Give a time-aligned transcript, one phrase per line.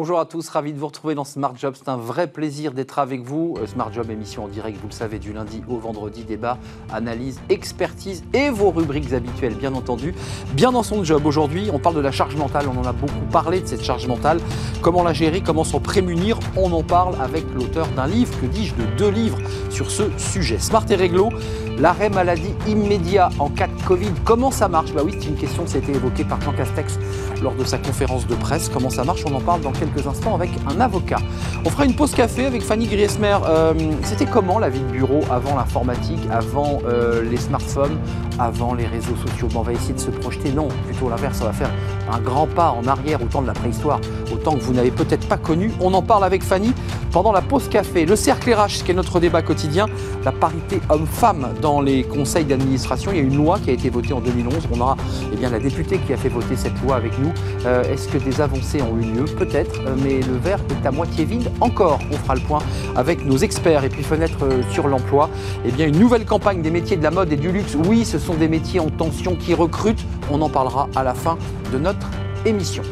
[0.00, 1.74] Bonjour à tous, ravi de vous retrouver dans Smart Job.
[1.76, 3.56] C'est un vrai plaisir d'être avec vous.
[3.58, 6.56] Euh, Smart Job, émission en direct, vous le savez, du lundi au vendredi, débat,
[6.92, 10.14] analyse, expertise et vos rubriques habituelles, bien entendu.
[10.52, 12.66] Bien dans son job aujourd'hui, on parle de la charge mentale.
[12.72, 14.38] On en a beaucoup parlé de cette charge mentale.
[14.82, 16.38] Comment la gérer, comment s'en prémunir.
[16.56, 20.60] On en parle avec l'auteur d'un livre, que dis-je, de deux livres sur ce sujet.
[20.60, 21.30] Smart et réglo,
[21.76, 24.12] l'arrêt maladie immédiat en cas de Covid.
[24.24, 24.92] Comment ça marche?
[24.92, 27.00] Bah oui, c'est une question qui a été évoquée par Jean Castex
[27.42, 28.68] lors de sa conférence de presse.
[28.68, 29.24] Comment ça marche?
[29.26, 31.18] On en parle dans quelques instants avec un avocat.
[31.64, 33.36] On fera une pause café avec Fanny Griesmer.
[33.48, 37.96] Euh, C'était comment la vie de bureau avant l'informatique, avant euh, les smartphones,
[38.38, 39.48] avant les réseaux sociaux?
[39.52, 40.50] Bon, On va essayer de se projeter.
[40.52, 41.38] Non, plutôt l'inverse.
[41.42, 41.70] On va faire
[42.10, 44.00] un grand pas en arrière au temps de la préhistoire,
[44.32, 45.72] au temps que vous n'avez peut-être pas connu.
[45.80, 46.72] On en parle avec Fanny
[47.12, 48.06] pendant la pause café.
[48.06, 49.86] Le cercle RH, ce qui est notre débat quotidien,
[50.24, 53.10] la parité homme-femme dans les conseils d'administration.
[53.12, 54.68] Il y a une loi qui a été votée en 2011.
[54.74, 54.96] On aura
[55.32, 57.32] eh bien, la députée qui a fait voter cette loi avec nous.
[57.66, 59.24] Euh, Est-ce que des avancées ont eu lieu?
[59.24, 61.98] Peut-être, mais le verre est à moitié vide encore.
[62.10, 62.60] On fera le point
[62.96, 63.84] avec nos experts.
[63.84, 65.30] Et puis fenêtre euh, sur l'emploi.
[65.64, 67.76] Eh bien, une nouvelle campagne des métiers de la mode et du luxe.
[67.86, 70.04] Oui, ce sont des métiers en tension qui recrutent.
[70.30, 71.38] On en parlera à la fin
[71.72, 72.08] de notre
[72.44, 72.82] émission.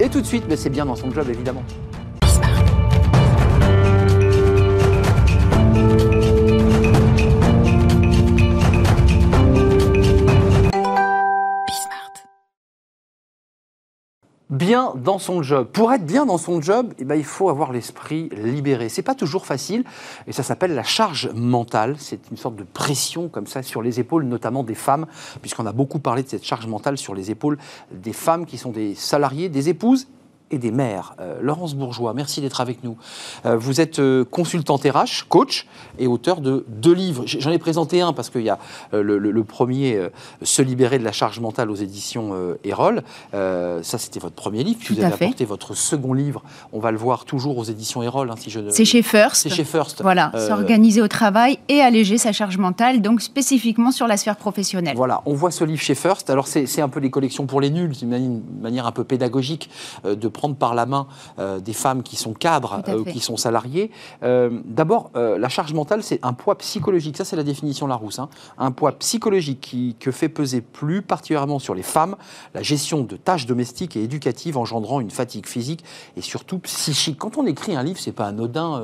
[0.00, 1.64] Et tout de suite, mais c'est bien dans son job évidemment.
[14.50, 15.68] Bien dans son job.
[15.72, 18.88] Pour être bien dans son job, eh ben, il faut avoir l'esprit libéré.
[18.88, 19.84] C'est pas toujours facile
[20.26, 21.96] et ça s'appelle la charge mentale.
[21.98, 25.06] C'est une sorte de pression comme ça sur les épaules, notamment des femmes,
[25.40, 27.58] puisqu'on a beaucoup parlé de cette charge mentale sur les épaules
[27.92, 30.08] des femmes qui sont des salariés, des épouses
[30.50, 31.14] et des mères.
[31.20, 32.96] Euh, Laurence Bourgeois, merci d'être avec nous.
[33.46, 35.66] Euh, vous êtes euh, consultante RH, coach
[35.98, 37.24] et auteur de deux livres.
[37.26, 38.58] J'en ai présenté un parce qu'il y a
[38.94, 39.98] euh, le, premier,
[40.42, 43.02] Se libérer de la charge mentale aux éditions Erol.
[43.32, 44.78] ça, c'était votre premier livre.
[44.78, 45.24] Puis Tout vous avez fait.
[45.26, 46.42] apporté votre second livre.
[46.72, 48.30] On va le voir toujours aux éditions Erol.
[48.30, 48.60] Hein, si je.
[48.70, 49.42] C'est chez First.
[49.42, 50.02] C'est chez First.
[50.02, 54.96] Voilà, s'organiser au travail et alléger sa charge mentale, donc spécifiquement sur la sphère professionnelle.
[54.96, 56.30] Voilà, on voit ce livre chez First.
[56.30, 57.94] Alors, c'est un peu les collections pour les nuls.
[57.94, 59.70] C'est une, mani- une manière un peu pédagogique
[60.04, 61.06] de prendre par la main
[61.38, 63.90] euh, des femmes qui sont cadres euh, ou qui sont salariées.
[64.22, 67.16] Euh, D'abord, la charge mentale, c'est un poids psychologique.
[67.16, 68.18] Ça, c'est la définition Larousse.
[68.20, 68.28] hein.
[68.56, 72.16] Un poids psychologique qui, que fait peser plus particulièrement sur les femmes
[72.54, 75.84] la gestion de tâches domestiques et éducatives engendrant une fatigue physique
[76.16, 77.18] et surtout psychique.
[77.18, 78.80] Quand on écrit un livre, c'est pas anodin.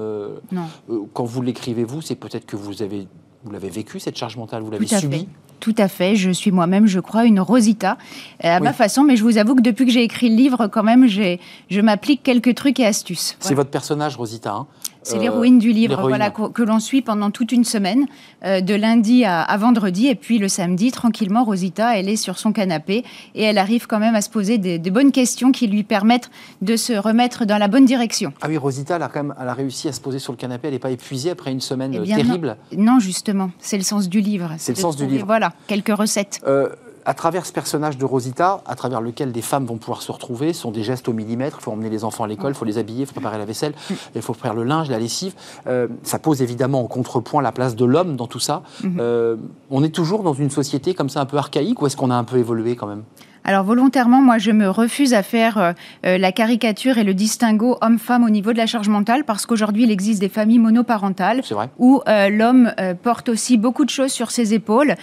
[0.53, 0.66] Non.
[1.12, 3.06] quand vous l'écrivez, vous, c'est peut-être que vous avez.
[3.44, 5.28] Vous l'avez vécu, cette charge mentale Vous l'avez subie.
[5.64, 6.14] Tout à fait.
[6.14, 7.97] Je suis moi-même, je crois, une Rosita
[8.44, 8.64] euh, à Oui.
[8.64, 11.06] ma façon, mais je vous avoue que depuis que j'ai écrit le livre, quand même,
[11.06, 13.34] j'ai- je m'applique quelques trucs et astuces.
[13.41, 13.56] C'est Voilà.
[13.56, 14.52] votre personnage, Rosita.
[14.52, 14.66] hein
[15.04, 18.06] C'est Euh, l'héroïne du livre, voilà, que, que l'on suit pendant toute une semaine,
[18.44, 22.38] euh, de lundi à, à vendredi, et puis le samedi, tranquillement, Rosita, elle est sur
[22.38, 23.04] son canapé
[23.37, 26.31] et elle arrive quand même à se poser des, des bonnes questions qui lui permettent
[26.62, 28.32] de se remettre dans la bonne direction.
[28.43, 30.38] Ah oui, Rosita, elle a quand même elle a réussi à se poser sur le
[30.38, 30.69] canapé.
[30.69, 32.56] Elle n'est pas épuisée après une semaine Eh euh, bien, terrible.
[32.76, 34.50] Non, justement, c'est le sens du livre.
[34.59, 35.26] C'est le sens du livre.
[35.26, 36.41] Voilà, quelques recettes.
[36.47, 36.70] Euh,
[37.04, 40.53] à travers ce personnage de Rosita, à travers lequel des femmes vont pouvoir se retrouver,
[40.53, 41.59] ce sont des gestes au millimètre.
[41.60, 43.44] Il faut emmener les enfants à l'école, il faut les habiller, il faut préparer la
[43.44, 43.75] vaisselle,
[44.15, 45.34] il faut faire le linge, la lessive.
[45.66, 48.62] Euh, ça pose évidemment en contrepoint la place de l'homme dans tout ça.
[48.98, 49.37] Euh,
[49.70, 52.16] on est toujours dans une société comme ça un peu archaïque ou est-ce qu'on a
[52.16, 53.04] un peu évolué quand même?
[53.47, 55.72] Alors volontairement, moi, je me refuse à faire euh,
[56.06, 59.84] euh, la caricature et le distinguo homme-femme au niveau de la charge mentale parce qu'aujourd'hui,
[59.84, 61.43] il existe des familles monoparentales
[61.78, 64.94] où euh, l'homme euh, porte aussi beaucoup de choses sur ses épaules.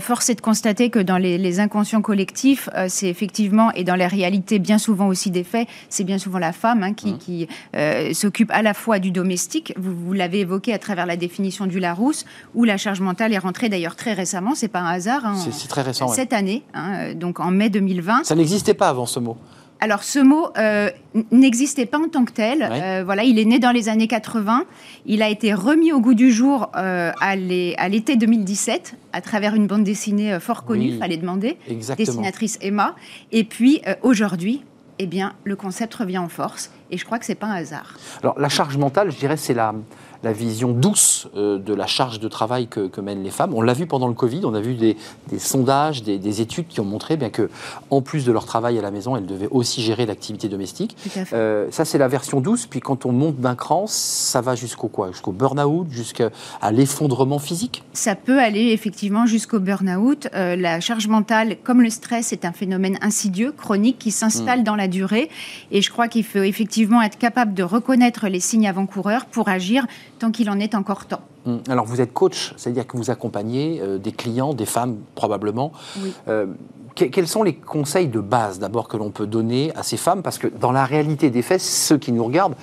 [0.00, 4.06] Force est de constater que dans les, les inconscients collectifs, c'est effectivement, et dans la
[4.06, 8.12] réalité bien souvent aussi des faits, c'est bien souvent la femme hein, qui, qui, euh,
[8.12, 11.80] s'occupe à la fois du domestique, vous, vous l'avez évoqué à travers la définition du
[11.80, 15.34] Larousse, où la charge mentale est rentrée d'ailleurs très récemment, c'est pas un hasard, hein,
[15.50, 16.08] C'est très récent.
[16.08, 16.14] ouais.
[16.14, 18.24] cette année, hein, donc en mai 2020.
[18.24, 19.36] Ça n'existait pas avant ce mot.
[19.80, 20.90] Alors ce mot euh,
[21.32, 22.62] n'existait pas en tant que tel.
[22.70, 24.62] Euh, voilà, il est né dans les années 80.
[25.06, 29.20] Il a été remis au goût du jour euh, à l'é- à l'été 2017 à
[29.20, 30.98] travers une bande dessinée fort connue, Oui.
[31.00, 32.06] fallait demander, Exactement.
[32.06, 32.94] dessinatrice Emma.
[33.32, 34.62] Et puis aujourd'hui,
[35.00, 36.70] eh bien, le concept revient en force.
[36.92, 37.96] Et je crois que c'est pas un hasard.
[38.22, 39.74] Alors la charge mentale, je dirais, c'est la,
[40.22, 43.52] la vision douce euh, de la charge de travail que, que mènent les femmes.
[43.54, 44.96] On l'a vu pendant le Covid, on a vu des,
[45.30, 47.50] des sondages, des, des études qui ont montré bien que,
[47.90, 50.96] en plus de leur travail à la maison, elles devaient aussi gérer l'activité domestique.
[51.32, 52.66] Euh, ça, c'est la version douce.
[52.66, 55.10] Puis quand on monte d'un cran, ça va jusqu'au quoi?
[55.12, 56.30] Jusqu'au burn-out, jusqu'à
[56.70, 57.82] l'effondrement physique?
[57.92, 60.28] Ça peut aller effectivement jusqu'au burn-out.
[60.34, 64.64] Euh, la charge mentale, comme le stress, est un phénomène insidieux, chronique, qui s'installe Mm.
[64.64, 65.30] dans la durée.
[65.70, 69.86] Et je crois qu'il faut effectivement être capable de reconnaître les signes avant-coureurs pour agir
[70.22, 71.22] tant qu'il en est encore temps.
[71.46, 75.72] Hum, Alors vous êtes coach, c'est-à-dire que vous accompagnez euh, des clients, des femmes probablement.
[76.00, 76.12] Oui.
[76.28, 76.46] Euh,
[76.94, 80.22] quels sont les conseils de base d'abord que l'on peut donner à ces femmes?
[80.22, 82.54] Parce que dans la réalité des faits, ceux qui nous regardent,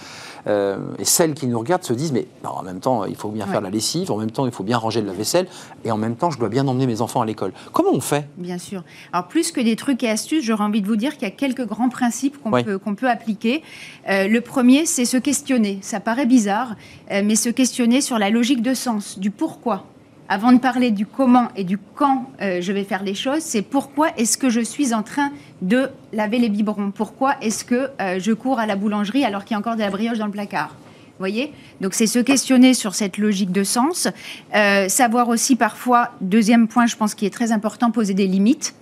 [0.47, 3.47] euh, et celles qui nous regardent se disent mais en même temps il faut bien
[3.47, 5.47] faire la lessive, en même temps il faut bien ranger de la vaisselle
[5.83, 7.51] et en même temps je dois bien emmener mes enfants à l'école.
[7.73, 8.27] Comment on fait?
[8.37, 8.83] Bien sûr.
[9.13, 11.31] Alors plus que des trucs et astuces, j'aurais envie de vous dire qu'il y a
[11.31, 12.51] quelques grands principes qu'on
[12.95, 13.63] peut, appliquer.
[14.09, 15.79] Euh, le premier c'est se questionner.
[15.81, 16.75] Ça paraît bizarre,
[17.11, 19.85] euh, mais se questionner sur la logique de sens, du pourquoi
[20.29, 23.63] avant de parler du comment et du quand euh, je vais faire les choses, c'est
[23.63, 25.31] pourquoi est-ce que je suis en train
[25.63, 26.91] de laver les biberons?
[26.91, 29.81] Pourquoi est-ce que euh, je cours à la boulangerie alors qu'il y a encore de
[29.81, 30.75] la brioche dans le placard?
[31.17, 31.51] Voyez?
[31.81, 34.07] Donc c'est se questionner sur cette logique de sens.
[34.55, 38.75] Euh, savoir aussi parfois, deuxième point, je pense qui est très important, poser des limites.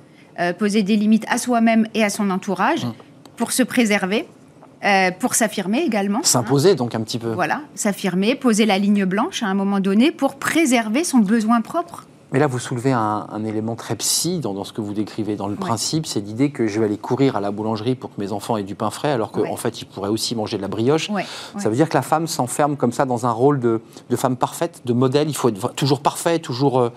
[0.60, 2.94] poser des limites à soi-même et à son entourage mmh.
[3.38, 4.28] pour se préserver.
[4.84, 6.22] Euh, pour s'affirmer également.
[6.24, 7.32] S'imposer donc un petit peu.
[7.32, 12.06] Voilà, s'affirmer, poser la ligne blanche à un moment donné pour préserver son besoin propre.
[12.34, 15.38] Mais là, vous soulevez un, élément très psy dans, ce que vous décrivez.
[15.38, 18.20] Dans le principe, c'est l'idée que je vais aller courir à la boulangerie pour que
[18.20, 20.68] mes enfants aient du pain frais, alors qu'en fait, ils pourraient aussi manger de la
[20.68, 21.10] brioche.
[21.58, 23.82] Ça veut dire que la femme s'enferme comme ça dans un rôle de,
[24.16, 25.30] femme parfaite, de modèle.
[25.30, 26.80] Il faut être toujours parfait, toujours...
[26.80, 26.90] Euh,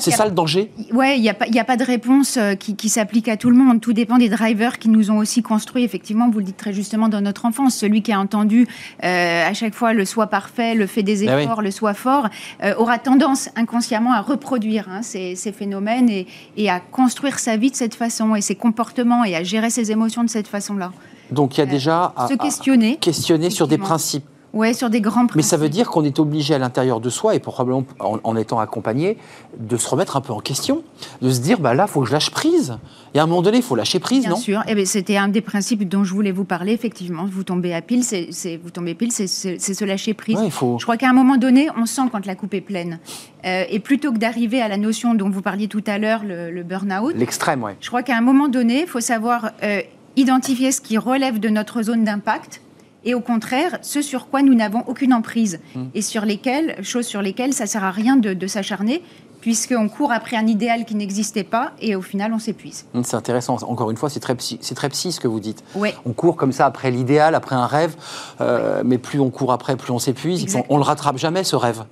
[0.00, 0.70] c'est ça le danger?
[0.92, 3.56] Oui, il n'y a, pas, a pas de réponse euh, qui, s'applique à tout le
[3.56, 3.80] monde.
[3.80, 5.84] Tout dépend des drivers qui nous ont aussi construits.
[5.84, 7.74] Effectivement, vous le dites très justement dans notre enfance.
[7.74, 8.66] Celui qui a entendu
[9.02, 12.28] euh, à chaque fois le soi parfait, le fait des ben efforts, le soi fort,
[12.62, 16.26] euh, aura tendance inconsciemment à reproduire hein, ces, phénomènes et,
[16.56, 19.90] et, à construire sa vie de cette façon et ses comportements et à gérer ses
[19.90, 20.92] émotions de cette façon-là.
[21.30, 25.00] Donc il y a déjà à, se questionner, questionner sur des principes oui, sur des
[25.00, 25.36] grands principes.
[25.36, 28.60] Mais ça veut dire qu'on est obligé à l'intérieur de soi, et probablement en, étant
[28.60, 29.18] accompagné,
[29.58, 30.84] de se remettre un peu en question,
[31.20, 32.78] de se dire, bah là, il faut que je lâche prise.
[33.14, 34.36] Et à un moment donné, il faut lâcher prise, Bien non?
[34.36, 34.62] sûr.
[34.68, 37.26] Eh ben, C'était un des principes dont je voulais vous parler, effectivement.
[37.30, 40.38] Vous tombez à pile, c'est vous tombez pile, c'est se lâcher prise.
[40.50, 40.78] faut...
[40.78, 43.00] Je crois qu'à un moment donné, on sent quand la coupe est pleine.
[43.44, 46.62] Euh, et plutôt que d'arriver à la notion dont vous parliez tout à l'heure, le,
[46.62, 47.14] burn-out.
[47.16, 47.72] L'extrême, oui.
[47.80, 49.80] Je crois qu'à un moment donné, il faut savoir euh,
[50.16, 52.62] identifier ce qui relève de notre zone d'impact
[53.04, 55.82] et au contraire ce sur quoi nous n'avons aucune emprise mmh.
[55.94, 59.02] et sur lesquelles, choses sur lesquelles ça sert à rien de, s'acharner
[59.40, 62.86] puisqu'on court après un idéal qui n'existait pas et au final on s'épuise.
[62.94, 63.56] Mmh, c'est intéressant.
[63.62, 65.62] Encore une fois, c'est très, psy, très psy ce que vous dites.
[65.74, 65.94] Ouais.
[66.06, 67.94] On court comme ça après l'idéal, après un rêve,
[68.40, 70.56] euh, mais plus on court après, plus on s'épuise.
[70.56, 71.84] On, on le rattrape jamais ce rêve.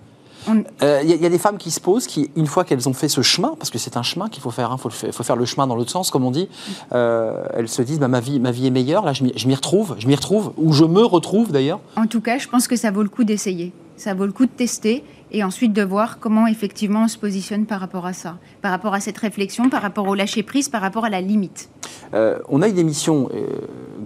[0.48, 3.08] Il euh, y, a des femmes qui se posent, qui, une fois qu'elles ont fait
[3.08, 5.44] ce chemin, parce que c'est un chemin qu'il faut faire, il hein, faut, faire le
[5.44, 6.48] chemin dans l'autre sens, comme on dit,
[6.92, 9.94] euh, elles se disent bah, ma, vie, ma vie est meilleure, là je m'y retrouve,
[9.98, 11.80] je m'y retrouve, ou je me retrouve d'ailleurs.
[11.96, 13.72] En tout cas, je pense que ça vaut le coup d'essayer.
[14.02, 17.66] Ça vaut le coup de tester et ensuite de voir comment effectivement on se positionne
[17.66, 20.82] par rapport à ça, par rapport à cette réflexion, par rapport au lâcher prise, par
[20.82, 21.70] rapport à la limite.
[22.14, 23.46] Euh, on a une émission euh,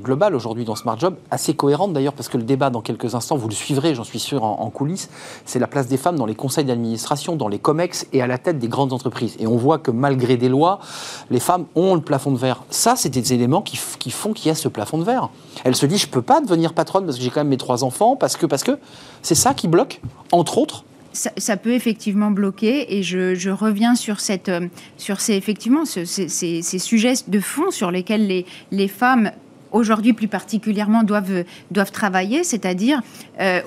[0.02, 3.36] globale aujourd'hui dans Smart Job, assez cohérente d'ailleurs, parce que le débat dans quelques instants,
[3.36, 5.08] vous le suivrez, j'en suis sûr, en, coulisses,
[5.44, 8.38] c'est la place des femmes dans les conseils d'administration, dans les COMEX et à la
[8.38, 9.36] tête des grandes entreprises.
[9.40, 10.78] Et on voit que malgré des lois,
[11.30, 12.62] les femmes ont le plafond de verre.
[12.70, 13.76] Ça, c'est des éléments qui,
[14.10, 15.30] font qu'il y a ce plafond de verre.
[15.64, 17.56] Elle se dit, je ne peux pas devenir patronne parce que j'ai quand même mes
[17.56, 18.78] trois enfants, parce que, parce que
[19.22, 19.85] c'est ça qui bloque,
[20.32, 24.68] entre autres, ça, peut effectivement bloquer et je, reviens sur, cette, euh,
[24.98, 29.30] sur ces, effectivement, ces, sujets de fond sur lesquels les, les femmes
[29.72, 33.02] aujourd'hui plus particulièrement doivent, doivent travailler, c'est-à-dire
[33.40, 33.60] euh,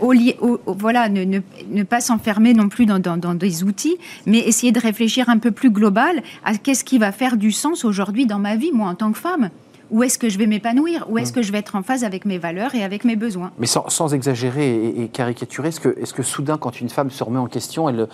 [0.66, 5.30] voilà, ne, ne, pas s'enfermer non plus dans, dans, des outils, mais essayer de réfléchir
[5.30, 8.72] un peu plus global à qu'est-ce qui va faire du sens aujourd'hui dans ma vie,
[8.74, 9.50] moi en tant que femme
[9.92, 11.06] où est-ce que je vais m'épanouir?
[11.10, 11.36] Où est-ce mm.
[11.36, 13.52] que je vais être en phase avec mes valeurs et avec mes besoins?
[13.58, 17.40] Mais sans, exagérer et, caricaturer, est-ce que, est que, soudain, quand une femme se remet
[17.40, 18.08] en question, elle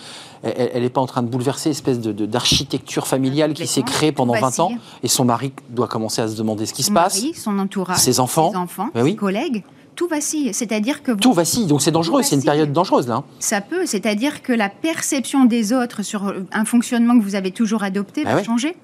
[0.44, 4.72] n'est pas en train de bouleverser l'espèce d'architecture familiale qui s'est créée pendant 20 ans
[5.03, 7.22] et son mari doit commencer à se demander ce qui se passe?
[7.36, 9.63] son entourage, ses enfants, ses, enfants, ben ses collègues
[9.96, 10.53] tout vacille.
[10.53, 11.65] C'est-à-dire que tout vacille.
[11.65, 12.22] Donc c'est dangereux.
[12.22, 13.24] C'est une période dangereuse là.
[13.39, 13.86] Ça peut.
[13.86, 18.36] C'est-à-dire que la perception des autres sur un fonctionnement que vous avez toujours adopté ben
[18.36, 18.75] va changer.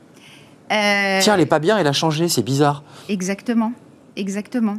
[0.72, 2.84] Euh, Tiens, elle n'est pas bien, elle a changé, c'est bizarre.
[3.10, 3.74] Exactement.
[4.18, 4.76] Exactement.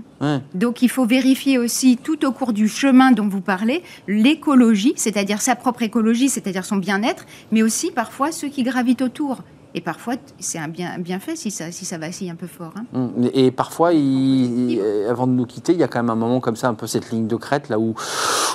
[0.55, 5.41] Donc il faut vérifier aussi tout au cours du chemin dont vous parlez l'écologie, c'est-à-dire
[5.41, 9.39] sa propre écologie, c'est-à-dire son bien-être, mais aussi parfois ceux qui gravitent autour.
[9.75, 12.73] Et parfois, c'est un bien, bien fait si ça, si ça vacille un peu fort.
[12.77, 12.85] Hein.
[12.93, 13.29] Mmh.
[13.33, 16.57] Et parfois, il, avant de nous quitter, il y a quand même un moment comme
[16.57, 17.95] ça, un peu cette ligne de crête, là où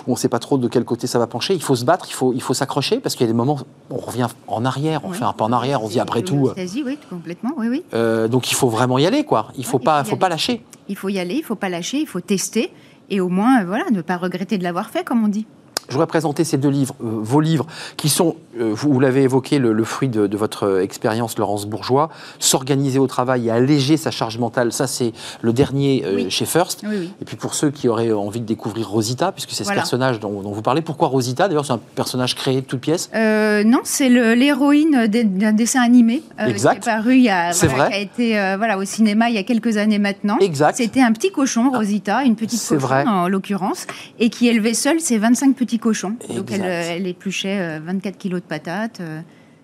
[0.08, 1.54] on ne sait pas trop de quel côté ça va pencher.
[1.54, 3.60] Il faut se battre, il faut, il faut s'accrocher, parce qu'il y a des moments
[3.90, 6.22] où on revient en arrière, on fait un pas en arrière, on se dit après
[6.22, 6.52] tout.
[6.56, 7.84] oui, complètement, oui, oui.
[7.94, 9.48] Euh, donc il faut vraiment y aller, quoi.
[9.56, 10.64] Il ne faut, pas, faut, pas lâcher.
[10.88, 12.72] Il faut y aller, il ne faut pas lâcher, il faut tester,
[13.10, 15.48] et au moins, voilà, ne pas regretter de l'avoir fait, comme on dit.
[15.88, 17.66] Je voudrais présenter ces deux livres, euh, vos livres,
[17.96, 23.08] qui sont, euh, vous, l'avez évoqué, le, fruit de, votre expérience, Laurence Bourgeois, s'organiser au
[23.08, 24.74] travail et alléger sa charge mentale.
[24.74, 26.84] Ça, c'est le dernier euh, chez First.
[27.22, 30.42] Et puis pour ceux qui auraient envie de découvrir Rosita, puisque c'est ce personnage dont,
[30.42, 31.48] vous parlez, pourquoi Rosita?
[31.48, 33.10] D'ailleurs, c'est un personnage créé de toutes pièces.
[33.14, 36.84] non, c'est l'héroïne d'un dessin animé exact.
[36.84, 39.40] qui est paru il y a, voilà, qui a été voilà, au cinéma il y
[39.40, 40.38] a quelques années maintenant.
[40.40, 40.76] Exact.
[40.76, 43.06] C'était un petit cochon, Rosita, une petite cochon vrai.
[43.08, 43.88] en l'occurrence,
[44.20, 46.16] et qui élevait seul ses 25 petits cochon.
[46.36, 49.22] Donc elle, elle, épluchait 24 euh, kilos de patates, euh,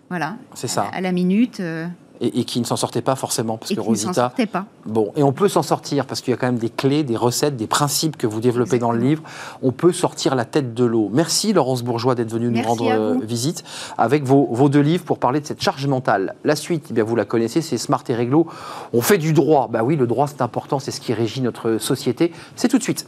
[0.10, 0.36] voilà.
[0.54, 0.86] C'est ça.
[0.94, 1.60] À, la minute.
[1.60, 1.88] Euh.
[2.22, 4.10] Et, qui ne s'en sortait pas forcément parce et que qui Rosita.
[4.10, 4.66] Ne sortait pas.
[4.86, 7.18] Bon, et on peut s'en sortir parce qu'il y a quand même des clés, des
[7.18, 9.24] recettes, des principes que vous développez dans le livre.
[9.62, 11.10] On peut sortir la tête de l'eau.
[11.12, 13.64] Merci Laurence Bourgeois d'être venue nous rendre visite
[13.98, 16.36] avec vos, vos, deux livres pour parler de cette charge mentale.
[16.46, 18.48] La suite, eh bien vous la connaissez, c'est Smart et Réglo.
[18.94, 19.68] On fait du droit.
[19.70, 22.32] Bah oui, le droit c'est important, c'est ce qui régit notre société.
[22.56, 23.06] C'est tout de suite.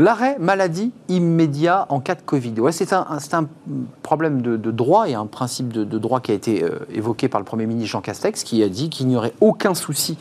[0.00, 2.60] L'arrêt maladie immédiat en cas de Covid.
[2.60, 3.48] Ouais, c'est un,
[4.04, 7.44] problème de, droit et un principe de, droit qui a été euh, évoqué par le
[7.44, 10.16] Premier ministre Jean Castex, qui a dit qu'il n'y aurait aucun souci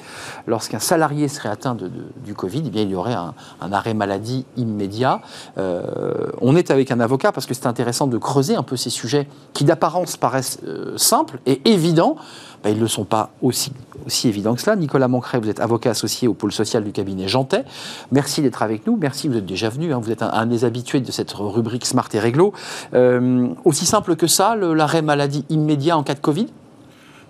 [0.47, 1.77] lorsqu'un salarié serait atteint
[2.25, 3.35] du Covid, eh bien, il y aurait un,
[3.71, 5.21] arrêt maladie immédiat.
[5.59, 8.89] Euh, on est avec un avocat parce que c'est intéressant de creuser un peu ces
[8.89, 12.15] sujets qui d'apparence paraissent euh, simples et évidents,
[12.63, 13.71] ben, ils ne le sont pas aussi,
[14.05, 14.75] aussi évidents que cela.
[14.75, 17.63] Nicolas Mancret, vous êtes avocat associé au pôle social du cabinet Jantet.
[18.11, 18.97] Merci d'être avec nous.
[18.97, 19.93] Merci, vous êtes déjà venu.
[19.93, 19.99] Hein.
[19.99, 22.53] Vous êtes un, des habitués de cette rubrique Smart et Réglo.
[22.93, 26.47] Euh, aussi simple que ça, l'arrêt maladie immédiat en cas de Covid?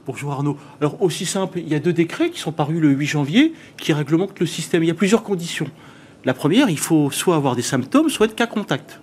[0.06, 0.58] Bonjour Arnaud.
[0.80, 3.92] Alors aussi simple, il y a deux décrets qui sont parus le 8 janvier qui
[3.92, 4.84] réglementent le système.
[4.84, 5.68] Il y a plusieurs conditions.
[6.24, 9.02] La première, il faut soit avoir des symptômes, soit être cas contact.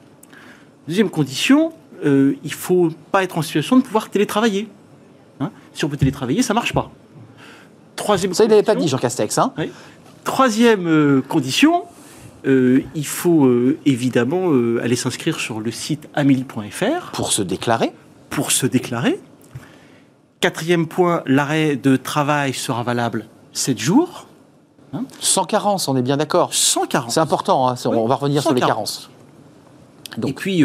[0.88, 1.72] Deuxième condition,
[2.04, 4.68] euh, il ne faut pas être en situation de pouvoir télétravailler.
[5.40, 5.50] Hein.
[5.72, 6.90] si on peut télétravailler, ça ne marche pas.
[7.96, 9.38] Troisième ça, il n'avait pas dit, Jean Castex.
[9.38, 9.52] Hein
[10.24, 11.84] Troisième euh, condition,
[12.46, 14.50] euh, il faut euh, évidemment
[14.82, 17.12] aller s'inscrire sur le site amélie.fr.
[17.12, 17.92] Pour se déclarer
[18.30, 19.20] Pour se déclarer.
[20.40, 24.26] Quatrième point, l'arrêt de travail sera valable 7 jours.
[24.92, 26.52] Hein sans carence, on est bien d'accord.
[26.52, 27.14] Sans carence.
[27.14, 29.10] C'est important, hein, on va revenir sur les carences.
[30.18, 30.30] Donc.
[30.30, 30.64] Et puis,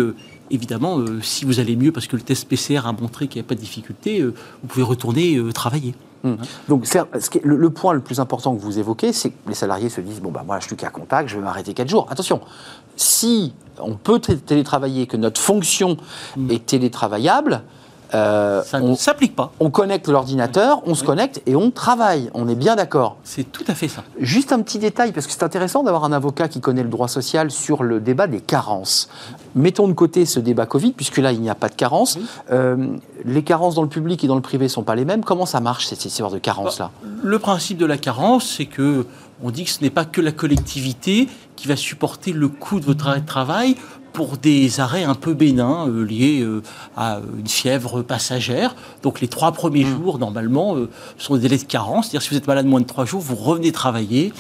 [0.51, 3.45] évidemment, euh, si vous allez mieux parce que le test PCR a montré qu'il n'y
[3.45, 5.93] a pas de difficulté, euh, vous pouvez retourner euh, travailler.
[6.23, 6.37] Hum.
[6.67, 6.85] Donc
[7.43, 10.31] le, point le plus important que vous évoquez, c'est que les salariés se disent bon
[10.31, 12.07] bah moi je suis qu'à contact, je vais m'arrêter 4 jours.
[12.09, 12.41] Attention,
[12.95, 15.97] si on peut télétravailler, que notre fonction
[16.37, 16.51] hum.
[16.51, 17.63] est télétravaillable,
[18.13, 19.51] euh, ça ne s'applique pas.
[19.59, 22.29] On connecte l'ordinateur, on se connecte et on travaille.
[22.33, 23.17] On est bien d'accord.
[23.23, 24.03] C'est tout à fait ça.
[24.19, 27.07] Juste un petit détail, parce que c'est intéressant d'avoir un avocat qui connaît le droit
[27.07, 29.09] social sur le débat des carences.
[29.55, 32.17] Mettons de côté ce débat Covid, puisque là, il n'y a pas de carence.
[32.51, 32.87] Euh,
[33.25, 35.23] les carences dans le public et dans le privé ne sont pas les mêmes.
[35.23, 39.05] Comment ça marche, cette histoire de carence-là bah, Le principe de la carence, c'est que
[39.41, 42.85] on dit que ce n'est pas que la collectivité qui va supporter le coût de
[42.85, 43.75] votre travail
[44.13, 46.61] pour des arrêts un peu bénins euh, liés euh,
[46.95, 48.75] à une fièvre passagère.
[49.03, 49.97] Donc les trois premiers mmh.
[49.97, 52.07] jours, normalement, euh, sont des délais de carence.
[52.07, 54.33] C'est-à-dire si vous êtes malade moins de trois jours, vous revenez travailler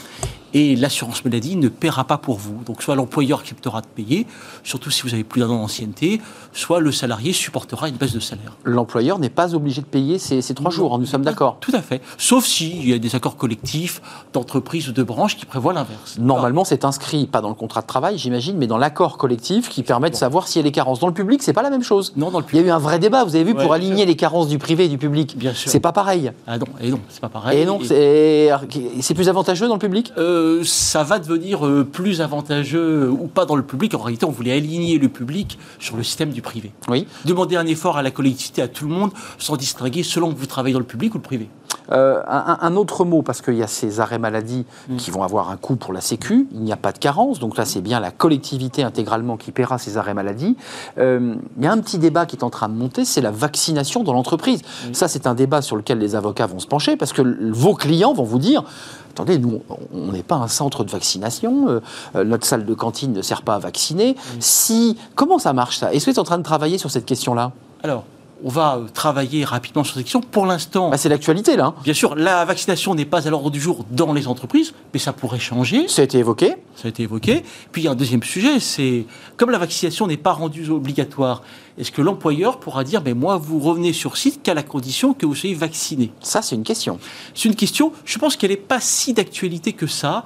[0.53, 2.63] et l'assurance maladie ne paiera pas pour vous.
[2.65, 4.25] Donc soit l'employeur acceptera de payer,
[4.63, 6.21] surtout si vous avez plus d'un an d'ancienneté,
[6.53, 8.57] soit le salarié supportera une baisse de salaire.
[8.63, 11.81] L'employeur n'est pas obligé de payer ces, trois jours, hein, nous sommes d'accord Tout à
[11.81, 12.01] fait.
[12.17, 14.01] Sauf s'il y a des accords collectifs
[14.33, 16.17] d'entreprise ou de branche qui prévoient l'inverse.
[16.19, 19.83] Normalement, c'est inscrit, pas dans le contrat de travail, j'imagine, mais dans l'accord collectif qui
[19.83, 20.99] permet de savoir s'il y a des carences.
[20.99, 22.13] Dans le public, c'est pas la même chose.
[22.15, 22.61] Non, dans le public.
[22.61, 24.57] Il y a eu un vrai débat, vous avez vu, pour aligner les carences du
[24.57, 25.37] privé et du public.
[25.37, 25.71] Bien sûr.
[25.71, 26.31] C'est pas pareil.
[26.47, 27.59] Ah non, et non, c'est pas pareil.
[27.59, 30.11] Et non, c'est plus avantageux dans le public?
[30.17, 33.93] Euh, euh, ça va devenir euh, plus avantageux ou pas dans le public.
[33.93, 36.71] En réalité, on voulait aligner le public sur le système du privé.
[36.87, 37.07] Oui.
[37.25, 40.45] Demander un effort à la collectivité, à tout le monde, sans distinguer selon que vous
[40.45, 41.49] travaillez dans le public ou le privé.
[41.91, 44.97] Euh, un, autre mot, parce qu'il y a ces arrêts maladie mm.
[44.97, 47.57] qui vont avoir un coût pour la Sécu, il n'y a pas de carence, donc
[47.57, 50.55] là c'est bien la collectivité intégralement qui paiera ces arrêts maladie.
[50.97, 54.03] il y a un petit débat qui est en train de monter, c'est la vaccination
[54.03, 54.61] dans l'entreprise.
[54.61, 54.93] Mm.
[54.93, 58.13] Ça c'est un débat sur lequel les avocats vont se pencher, parce que vos clients
[58.13, 58.63] vont vous dire,
[59.11, 59.61] attendez, nous,
[59.93, 61.79] on n'est pas un centre de vaccination, euh,
[62.15, 64.15] euh, notre salle de cantine ne sert pas à vacciner.
[64.39, 65.93] Si, comment ça marche ça?
[65.93, 67.51] Est-ce que vous êtes en train de travailler sur cette question-là?
[67.83, 68.03] Alors,
[68.43, 70.21] on va euh, travailler rapidement sur cette question.
[70.21, 70.89] Pour l'instant.
[70.89, 71.67] Bah, c'est l'actualité, là.
[71.67, 71.75] Hein.
[71.83, 75.13] Bien sûr, la vaccination n'est pas à l'ordre du jour dans les entreprises, mais ça
[75.13, 75.87] pourrait changer.
[75.87, 76.55] Ça a été évoqué.
[76.75, 77.43] Ça a été évoqué.
[77.71, 79.05] Puis il y a un deuxième sujet c'est
[79.37, 81.43] comme la vaccination n'est pas rendue obligatoire,
[81.77, 85.25] est-ce que l'employeur pourra dire mais moi, vous revenez sur site qu'à la condition que
[85.25, 86.11] vous soyez vacciné?
[86.21, 86.99] Ça, c'est une question.
[87.33, 87.91] C'est une question.
[88.05, 90.23] Je pense qu'elle n'est pas si d'actualité que ça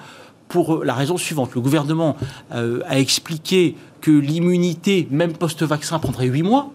[0.47, 1.51] pour la raison suivante.
[1.55, 2.15] Le gouvernement
[2.53, 6.71] euh, a expliqué que l'immunité, même post-vaccin, prendrait 8 mois.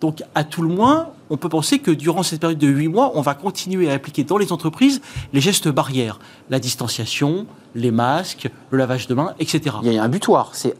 [0.00, 3.12] Donc, à tout le moins, on peut penser que durant cette période de 8 mois,
[3.14, 5.00] on va continuer à appliquer dans les entreprises
[5.32, 6.18] les gestes barrières,
[6.50, 9.76] la distanciation, les masques, le lavage de mains, etc.
[9.82, 10.50] Il y a un butoir.
[10.52, 10.74] C'est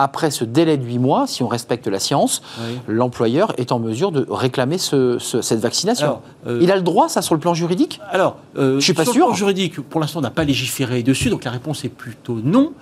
[0.00, 2.78] après ce délai de 8 mois, si on respecte la science, Oui.
[2.86, 6.06] l'employeur est en mesure de réclamer ce- ce- cette vaccination.
[6.06, 8.00] Alors, euh, Il a le droit, ça, sur le plan juridique?
[8.10, 9.22] Alors, euh, Je suis pas sur sûr.
[9.24, 12.38] le plan juridique, pour l'instant, on n'a pas légiféré dessus, donc la réponse est plutôt
[12.44, 12.72] non.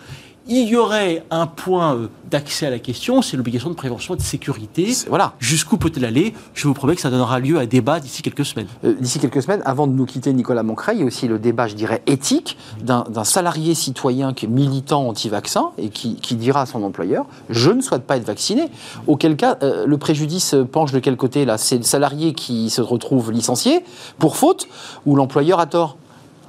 [0.48, 4.16] Il y aurait un point euh, d'accès à la question, c'est l'obligation de prévention et
[4.16, 4.94] de sécurité.
[5.08, 5.32] Voilà.
[5.40, 6.34] Jusqu'où peut-elle aller?
[6.54, 8.68] Je vous promets que ça donnera lieu à débat d'ici quelques semaines.
[8.84, 11.40] Euh, D'ici quelques semaines, avant de nous quitter, Nicolas Moncret, il y a aussi le
[11.40, 16.60] débat, je dirais, éthique d'un salarié citoyen qui est militant anti-vaccin et qui, qui dira
[16.60, 18.68] à son employeur Je ne souhaite pas être vacciné.
[19.08, 21.58] Auquel cas, euh, le préjudice penche de quel côté là?
[21.58, 23.82] C'est le salarié qui se retrouve licencié
[24.20, 24.68] pour faute
[25.06, 25.96] ou l'employeur a tort?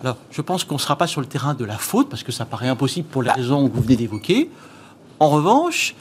[0.01, 2.31] Alors, je pense qu'on ne sera pas sur le terrain de la faute, parce que
[2.31, 4.49] ça paraît impossible pour les raisons que vous venez d'évoquer.
[5.19, 5.95] En revanche,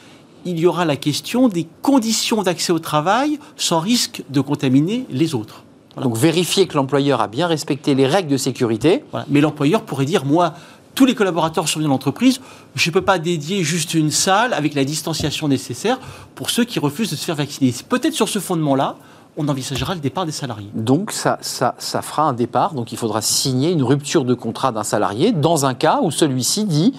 [0.44, 5.34] il y aura la question des conditions d'accès au travail sans risque de contaminer les
[5.34, 5.64] autres.
[5.94, 6.08] Voilà.
[6.08, 9.02] Donc vérifier que l'employeur a bien respecté les règles de sécurité.
[9.10, 9.26] Voilà.
[9.30, 10.52] Mais l'employeur pourrait dire, moi,
[10.94, 12.40] tous les collaborateurs sont venus dans l'entreprise,
[12.74, 15.98] je ne peux pas dédier juste une salle avec la distanciation nécessaire
[16.34, 17.74] pour ceux qui refusent de se faire vacciner.
[17.88, 18.96] Peut-être sur ce fondement-là,
[19.36, 20.68] on envisagera le départ des salariés.
[20.74, 22.74] Donc ça, ça, ça fera un départ.
[22.74, 26.64] Donc il faudra signer une rupture de contrat d'un salarié dans un cas où celui-ci
[26.64, 26.94] dit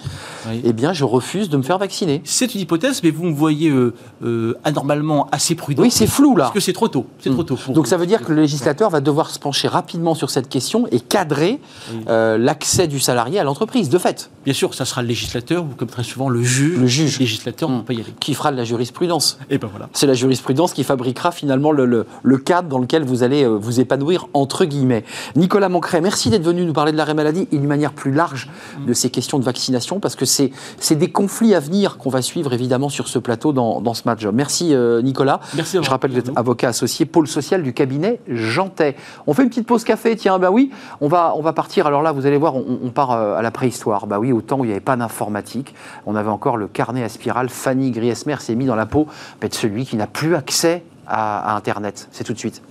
[0.48, 0.60] Oui.
[0.64, 2.22] Eh bien, je refuse de me faire vacciner.
[2.24, 5.82] C'est une hypothèse, mais vous me voyez euh, euh, anormalement assez prudent.
[5.82, 6.44] Oui, c'est flou là.
[6.44, 7.06] Parce que c'est trop tôt.
[7.18, 7.56] C'est trop tôt.
[7.56, 10.48] pour- Donc ça veut dire que le législateur va devoir se pencher rapidement sur cette
[10.48, 11.60] question et cadrer
[11.92, 12.04] Oui.
[12.08, 15.74] euh, l'accès du salarié à l'entreprise, de fait, Bien sûr, ça sera le législateur ou
[15.76, 16.78] comme très souvent le juge.
[16.78, 17.16] Le juge.
[17.18, 17.84] Le législateur, on Mm.
[17.84, 18.14] peut y aller.
[18.20, 19.38] qui fera de la jurisprudence.
[19.50, 19.90] Et ben voilà.
[19.92, 23.48] C'est la jurisprudence qui fabriquera finalement le, le- le cadre dans lequel vous allez euh,
[23.48, 25.04] vous épanouir, entre guillemets.
[25.34, 28.50] Nicolas Moncret, merci d'être venu nous parler de l'arrêt maladie et d'une manière plus large
[28.86, 32.22] de ces questions de vaccination, parce que c'est c'est des conflits à venir qu'on va
[32.22, 34.34] suivre évidemment sur ce plateau dans, dans Smart Job.
[34.34, 35.40] Merci euh, Nicolas.
[35.54, 38.96] Merci Je rappelle que vous êtes été avocat associé pôle social du cabinet Jantet.
[39.26, 40.70] On fait une petite pause café, tiens, bah oui,
[41.00, 41.86] on va, on va partir.
[41.86, 44.06] Alors là, vous allez voir, on, on part euh, à la préhistoire.
[44.06, 45.74] Bah oui, au temps où il n'y avait pas d'informatique,
[46.06, 47.48] on avait encore le carnet à spirale.
[47.48, 49.06] Fanny Griesmer s'est mis dans la peau
[49.40, 52.08] bah, de celui qui n'a plus accès à, à Internet.
[52.12, 52.62] C'est tout de suite.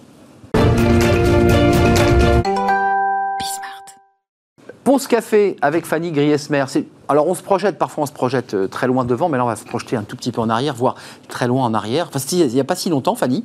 [4.83, 6.65] Pause café avec Fanny Griesmer.
[6.67, 9.45] C'est- Alors on se projette, parfois on se projette euh, très loin devant, mais là
[9.45, 10.95] on va se projeter un tout petit peu en arrière, voire
[11.29, 12.09] très loin en arrière.
[12.13, 13.43] Enfin, il n'y a pas si longtemps, Fanny.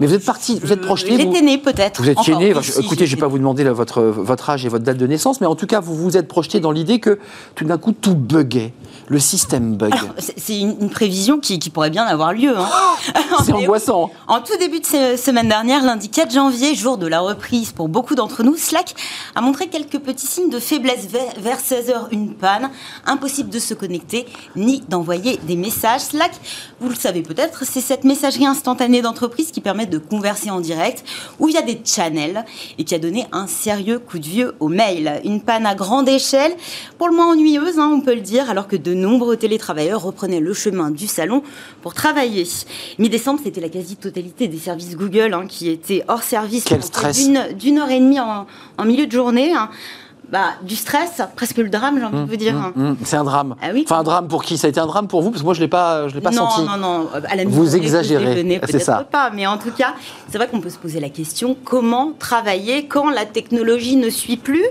[0.00, 1.12] Mais vous êtes parti, vous êtes projeté.
[1.12, 2.02] vous- J'étais née peut-être.
[2.02, 2.38] vous êtes Encore.
[2.40, 4.68] né, Oui, si, écoutez, je ne vais pas vous demander là, votre, votre âge et
[4.68, 7.18] votre date de naissance, mais en tout cas, vous vous êtes projeté dans l'idée que
[7.54, 8.72] tout d'un coup, tout buguait.
[9.06, 9.92] Le système bug.
[9.92, 12.56] Alors, c'est- C'est une, une prévision qui, qui pourrait bien avoir lieu.
[12.56, 12.66] hein.
[13.42, 13.62] C'est Mais oui.
[13.64, 14.10] angoissant.
[14.28, 17.88] En tout début de se- semaine dernière, lundi 4 janvier, jour de la reprise pour
[17.88, 18.94] beaucoup d'entre nous, Slack
[19.34, 22.70] a montré quelques petits signes de faiblesse vers, vers 16h, une panne,
[23.06, 26.00] impossible de se connecter ni d'envoyer des messages.
[26.02, 26.32] Slack,
[26.80, 31.04] vous le savez peut-être, c'est cette messagerie instantanée d'entreprise qui permet de converser en direct
[31.38, 32.44] ou via des channels
[32.78, 35.20] et qui a donné un sérieux coup de vieux au mail.
[35.24, 36.52] Une panne à grande échelle,
[36.98, 40.40] pour le moins ennuyeuse, hein, on peut le dire, alors que de nombreux télétravailleurs reprenaient
[40.40, 41.42] le chemin du salon
[41.82, 42.46] pour travailler.
[42.98, 46.64] Mi-décembre, c'était la quasi-totalité des services Google hein, qui étaient hors service
[47.26, 48.46] d'une- d'une heure et demie en,
[48.78, 49.52] en milieu de journée.
[49.52, 49.70] hein.
[50.30, 52.56] Bah, du stress, presque le drame, j'ai envie de vous dire.
[52.56, 52.72] hein.
[52.76, 53.54] Hum, c'est un drame.
[53.62, 53.84] Ah oui.
[53.86, 54.58] Enfin, un drame pour qui?
[54.58, 55.30] Ça a été un drame pour vous?
[55.30, 56.62] Parce que moi, je ne l'ai pas, je l'ai pas non, senti.
[56.68, 59.06] non, non, à la Vous exagérez, c'est peut-être ça.
[59.10, 59.94] pas, mais en tout cas,
[60.28, 64.36] c'est vrai qu'on peut se poser la question comment travailler quand la technologie ne suit
[64.36, 64.64] plus?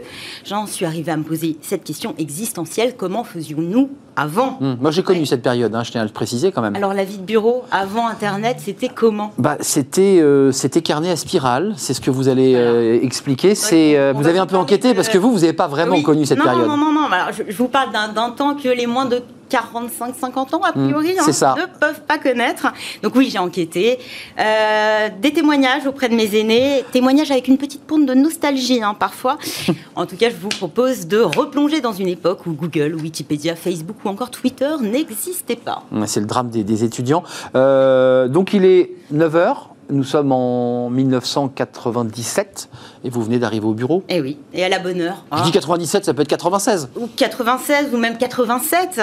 [0.46, 5.04] J'en suis arrivée à me poser cette question existentielle comment faisions-nous avant Hum, Moi, j'ai
[5.04, 6.76] connu cette période, hein, je tiens à le préciser quand même.
[6.76, 9.32] Alors la vie de bureau avant Internet, c'était comment?
[9.38, 12.68] Bah, c'était euh, c'était carnet à spirale, c'est ce que vous allez Voilà.
[12.70, 13.56] euh, expliquer.
[13.56, 15.96] C'est euh, vous avez un peu enquêté de- parce que vous, vous n'avez pas vraiment
[15.96, 16.04] Oui.
[16.04, 16.68] connu cette non, période.
[16.68, 19.22] Non, non, non, Alors, je, je vous parle d'un temps que les moins de
[19.58, 21.56] 45-50 ans, a priori, Mmh, hein, c'est ça.
[21.58, 22.68] ne peuvent pas connaître.
[23.04, 24.00] Donc oui, j'ai enquêté.
[24.40, 28.96] Euh, des témoignages auprès de mes aînés, témoignages avec une petite pointe de nostalgie hein,
[28.98, 29.38] parfois.
[29.96, 33.98] en tout cas, je vous propose de replonger dans une époque où Google, Wikipédia, Facebook
[34.06, 35.84] ou encore Twitter n'existaient pas.
[36.06, 37.24] C'est le drame des, des étudiants.
[37.56, 39.56] Euh, donc il est 9h,
[39.94, 42.70] nous sommes en 1997
[43.04, 44.04] et vous venez d'arriver au bureau.
[44.10, 45.24] Eh oui, et à la bonne heure.
[45.38, 46.90] Je dis 97, ça peut être 96.
[47.00, 49.02] ou 96 ou même 87.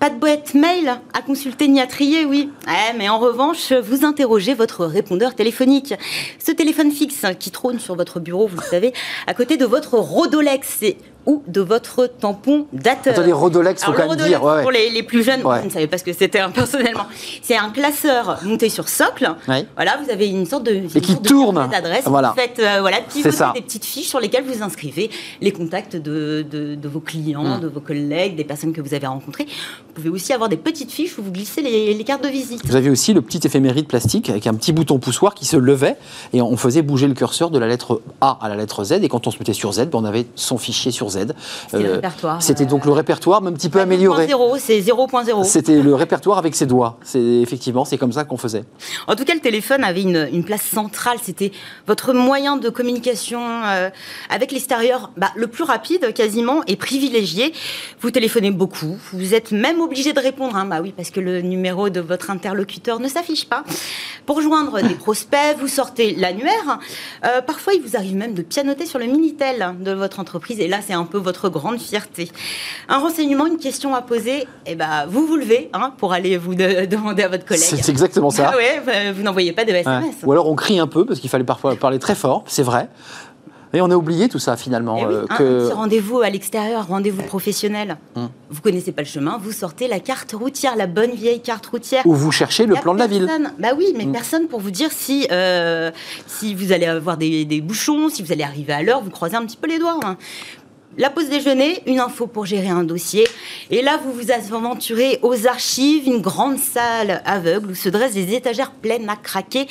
[0.00, 2.50] Pas de boîte mail à consulter ni à trier, oui.
[2.66, 5.94] Ouais, mais en revanche, vous interrogez votre répondeur téléphonique.
[6.38, 8.94] Ce téléphone fixe qui trône sur votre bureau, vous le savez,
[9.26, 10.76] à côté de votre Rodolex.
[10.80, 10.96] C'est
[11.26, 13.14] ou de votre tampon dateur.
[13.14, 14.42] Attendez, Rodolex, faut quand même dire.
[14.42, 15.58] Ouais, Pour les, les plus jeunes, Ouais.
[15.60, 17.06] je ne savais pas ce que c'était hein, personnellement.
[17.42, 19.30] C'est un classeur monté sur socle.
[19.76, 21.68] Voilà, vous avez une sorte de une qui sorte tourne.
[21.70, 22.04] d'adresse.
[22.06, 22.30] Voilà.
[22.30, 22.98] Vous faites euh, voilà,
[23.54, 27.60] des petites fiches sur lesquelles vous inscrivez les contacts de, de- de vos clients, Mm.
[27.60, 29.44] de vos collègues, des personnes que vous avez rencontrées.
[29.46, 32.64] Vous pouvez aussi avoir des petites fiches où vous glissez les, les cartes de visite.
[32.66, 35.96] Vous avez aussi le petit éphéméride plastique avec un petit bouton poussoir qui se levait
[36.32, 38.92] et on faisait bouger le curseur de la lettre A à la lettre Z.
[39.02, 41.16] Et quand on se mettait sur Z, ben, on avait son fichier sur Z.
[41.16, 41.24] Euh,
[41.70, 42.42] C'est le répertoire.
[42.42, 44.26] C'était donc le répertoire, mais un petit peu amélioré.
[44.26, 45.44] 0.0, c'est 0.0.
[45.44, 46.98] C'était le répertoire avec ses doigts.
[47.02, 48.64] C'est effectivement, c'est comme ça qu'on faisait.
[49.06, 51.18] En tout cas, le téléphone avait une, une place centrale.
[51.22, 51.52] C'était
[51.86, 53.90] votre moyen de communication euh,
[54.30, 57.52] avec l'extérieur bah, le plus rapide quasiment et privilégié.
[58.00, 58.96] Vous téléphonez beaucoup.
[59.12, 60.56] Vous êtes même obligé de répondre.
[60.56, 60.64] hein.
[60.66, 63.64] Bah oui, parce que le numéro de votre interlocuteur ne s'affiche pas.
[64.26, 66.78] Pour joindre des prospects, vous sortez l'annuaire.
[67.24, 70.60] Euh, parfois, il vous arrive même de pianoter sur le Minitel de votre entreprise.
[70.60, 72.30] Et là, c'est un peu votre grande fierté.
[72.88, 74.46] Un renseignement, une question à poser.
[74.66, 77.62] Et ben, vous vous levez hein, pour aller vous de- demander à votre collègue.
[77.64, 78.50] C'est exactement ça.
[78.52, 79.80] Ah ouais, bah, vous n'envoyez pas de Ouais.
[79.80, 80.14] SMS.
[80.24, 82.88] Ou alors on crie un peu parce qu'il fallait parfois parler très fort, c'est vrai.
[83.72, 84.96] Et on a oublié tout ça finalement.
[85.00, 85.36] Eh oui, euh, un
[85.68, 87.98] petit rendez-vous à l'extérieur, rendez-vous professionnel.
[88.16, 88.28] Hum.
[88.50, 92.04] Vous connaissez pas le chemin, vous sortez la carte routière, la bonne vieille carte routière.
[92.04, 93.26] Où vous cherchez le plan de la ville.
[93.26, 93.52] personne.
[93.60, 94.12] Bah oui, mais Mm.
[94.12, 95.92] personne pour vous dire si, euh,
[96.26, 99.36] si vous allez avoir des, des bouchons, si vous allez arriver à l'heure, vous croisez
[99.36, 100.00] un petit peu les doigts.
[100.02, 100.16] hein.
[100.98, 103.26] La pause déjeuner, une info pour gérer un dossier.
[103.70, 108.34] Et là, vous vous aventurez aux archives, une grande salle aveugle où se dressent des
[108.34, 109.66] étagères pleines à craquer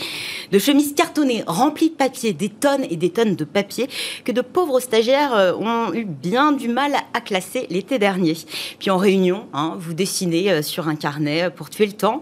[0.52, 3.90] de chemises cartonnées remplies de papier, des tonnes et des tonnes de papier
[4.24, 8.38] que de pauvres stagiaires euh, ont eu bien du mal à classer l'été dernier.
[8.80, 12.22] Puis en réunion, hein, vous dessinez euh, sur un carnet euh, pour tuer le temps.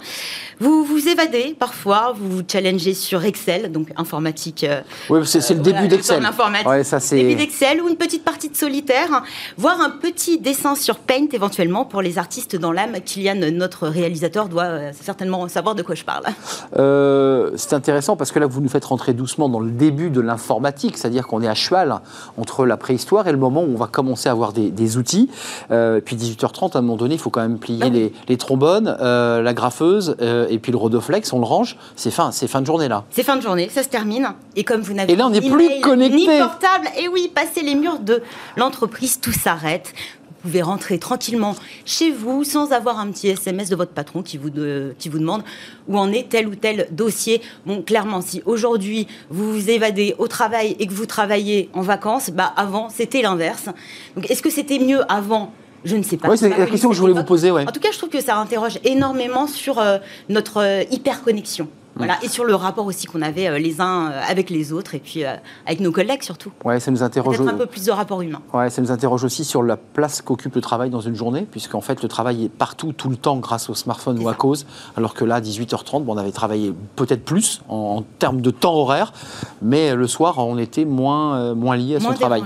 [0.59, 4.63] Vous vous évadez parfois, vous vous challengez sur Excel, donc informatique.
[4.63, 4.81] euh,
[5.11, 6.23] Oui, c'est c'est le début voilà, d'Excel.
[6.65, 7.35] Ouais, ça Début c'est.
[7.35, 8.86] d'Excel ou une petite partie de solitaire,
[9.57, 12.93] voire un petit dessin sur Paint éventuellement pour les artistes dans l'âme.
[13.03, 16.23] Kylian, notre réalisateur, doit euh, certainement savoir de quoi je parle.
[16.77, 20.21] Euh, c'est intéressant parce que là, vous nous faites rentrer doucement dans le début de
[20.21, 21.99] l'informatique, c'est-à-dire qu'on est à cheval
[22.37, 25.29] entre la préhistoire et le moment où on va commencer à avoir des, des outils.
[25.71, 27.91] Euh, puis 18h30, à un moment donné, il faut quand même plier Ah oui.
[27.93, 30.15] les, les trombones, euh, la graffeuse
[30.49, 31.77] et puis le rodoflex, on le range.
[31.95, 33.03] C'est fin, c'est fin de journée là.
[33.11, 34.27] C'est fin de journée, ça se termine.
[34.55, 36.15] Et comme vous n'avez Et là, on n'est ni plus connecté.
[36.15, 38.21] ni portable, et oui, passer les murs de
[38.55, 38.76] l'entreprise,
[39.21, 39.93] tout s'arrête.
[40.43, 44.37] Vous pouvez rentrer tranquillement chez vous sans avoir un petit SMS de votre patron qui
[44.37, 45.41] vous, de- qui vous demande
[45.87, 47.41] où en est tel ou tel dossier.
[47.65, 52.29] Bon, clairement, si aujourd'hui vous vous évadez au travail et que vous travaillez en vacances,
[52.29, 53.65] bah avant c'était l'inverse.
[54.15, 55.51] Donc est-ce que c'était mieux avant?
[55.83, 56.29] Je ne sais pas.
[56.29, 57.49] Ouais, c'est la question que je voulais vous poser.
[57.51, 57.67] Ouais.
[57.67, 61.67] En tout cas, je trouve que ça interroge énormément sur euh, notre euh, hyperconnexion.
[61.97, 64.95] Voilà, et sur le rapport aussi qu'on avait euh, les uns euh, avec les autres
[64.95, 66.51] et puis euh, avec nos collègues surtout.
[66.63, 67.37] Ouais, ça nous interroge.
[67.37, 68.41] Peut-être un peu plus de rapport humain.
[68.53, 71.81] Ouais, ça nous interroge aussi sur la place qu'occupe le travail dans une journée, puisqu'en
[71.81, 75.13] fait le travail est partout, tout le temps, grâce au smartphone ou à cause, alors
[75.13, 78.75] que là, à 18h30, bon, on avait travaillé peut-être plus en, en termes de temps
[78.75, 79.13] horaire,
[79.61, 82.43] mais le soir, on était moins, euh, moins lié à Moins son travail.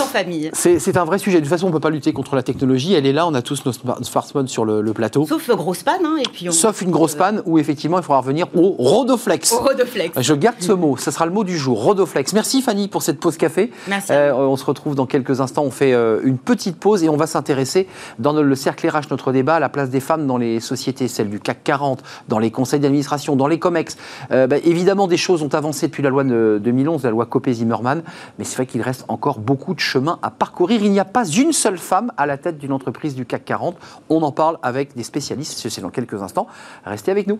[0.00, 0.50] En famille.
[0.52, 1.38] C'est un vrai sujet.
[1.38, 2.94] De toute façon, on ne peut pas lutter contre la technologie.
[2.94, 5.26] Elle est là, on a tous nos smart- smartphones sur le, le plateau.
[5.26, 6.52] Sauf euh, grosse panne, hein, et puis on...
[6.52, 9.52] Sauf une grosse panne où effectivement il faudra revenir au Rodoflex.
[9.52, 10.20] Au Rodoflex.
[10.20, 12.32] Je garde ce mot, ça sera le mot du jour, Rodoflex.
[12.32, 13.70] Merci Fanny pour cette pause café.
[13.88, 14.12] Merci.
[14.12, 17.16] Euh, on se retrouve dans quelques instants, on fait euh, une petite pause et on
[17.16, 17.86] va s'intéresser
[18.18, 21.08] dans le, le cercle RH, notre débat, à la place des femmes dans les sociétés,
[21.08, 23.96] celle du CAC 40, dans les conseils d'administration, dans les COMEX.
[24.30, 28.02] Euh, bah, évidemment, des choses ont avancé depuis la loi de 2011, la loi Copé-Zimmermann,
[28.38, 30.82] mais c'est vrai qu'il reste encore beaucoup de chemin à parcourir.
[30.82, 33.76] Il n'y a pas une seule femme à la tête d'une entreprise du CAC 40.
[34.08, 36.46] On en parle avec des spécialistes, c'est dans quelques instants.
[36.84, 37.38] Restez avec nous.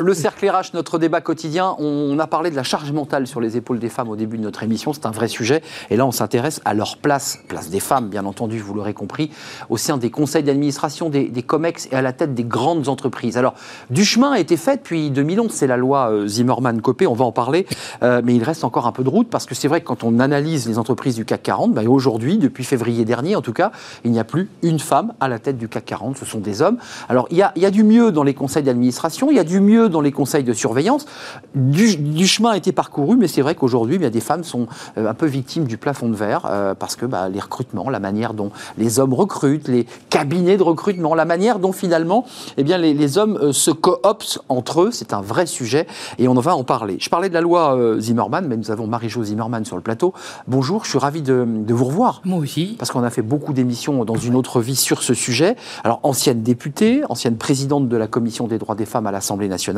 [0.00, 3.56] Le cercle RH, notre débat quotidien, on a parlé de la charge mentale sur les
[3.56, 5.62] épaules des femmes au début de notre émission, c'est un vrai sujet.
[5.88, 9.30] Et là, on s'intéresse à leur place, place des femmes, bien entendu, vous l'aurez compris,
[9.68, 13.38] au sein des conseils d'administration, des, des COMEX et à la tête des grandes entreprises.
[13.38, 13.54] Alors,
[13.90, 17.32] du chemin a été fait depuis 2011, c'est la loi euh, Zimmermann-Copé, on va en
[17.32, 17.66] parler,
[18.02, 20.02] euh, mais il reste encore un peu de route parce que c'est vrai que quand
[20.02, 23.70] on analyse les entreprises du CAC 40, ben, aujourd'hui, depuis février dernier en tout cas,
[24.02, 26.62] il n'y a plus une femme à la tête du CAC 40, ce sont des
[26.62, 26.78] hommes.
[27.08, 29.83] Alors, il y a du mieux dans les conseils d'administration, il y a du mieux
[29.88, 31.06] dans les conseils de surveillance.
[31.54, 34.66] Du, chemin a été parcouru, mais c'est vrai qu'aujourd'hui, bien, des femmes sont
[34.98, 38.00] euh, un peu victimes du plafond de verre euh, parce que bah, les recrutements, la
[38.00, 42.78] manière dont les hommes recrutent, les cabinets de recrutement, la manière dont finalement eh bien,
[42.78, 45.86] les, hommes se cooptent entre eux, c'est un vrai sujet
[46.18, 46.96] et on va en parler.
[47.00, 50.12] Je parlais de la loi Zimmerman, mais nous avons Marie-Jo Zimmerman sur le plateau.
[50.48, 52.22] Bonjour, je suis ravi de, de vous revoir.
[52.24, 52.74] Moi aussi.
[52.78, 55.56] Parce qu'on a fait beaucoup d'émissions dans une autre vie sur ce sujet.
[55.84, 59.73] Alors, ancienne députée, ancienne présidente de la Commission des droits des femmes à l'Assemblée nationale,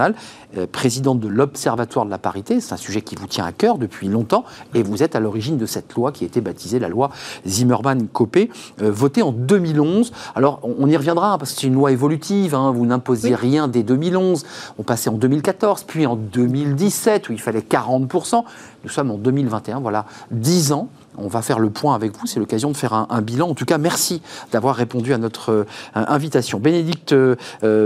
[0.57, 3.79] euh, présidente de l'Observatoire de la parité, c'est un sujet qui vous tient à cœur
[3.79, 6.89] depuis longtemps, et vous êtes à l'origine de cette loi qui a été baptisée la
[6.89, 7.11] loi
[7.47, 8.51] Zimmerman-Copé,
[8.83, 10.13] euh, votée en 2011.
[10.35, 13.69] Alors, on, y reviendra, hein, parce que c'est une loi évolutive, hein, vous n'imposiez rien
[13.69, 14.45] dès 2011,
[14.79, 18.45] on passait en 2014, puis en 2017, où il fallait 40%,
[18.85, 22.27] nous sommes en 2021, voilà, 10 ans on va faire le point avec vous.
[22.27, 23.49] C'est l'occasion de faire un, bilan.
[23.49, 26.59] En tout cas, merci d'avoir répondu à notre euh, invitation.
[26.59, 27.37] Bénédicte euh,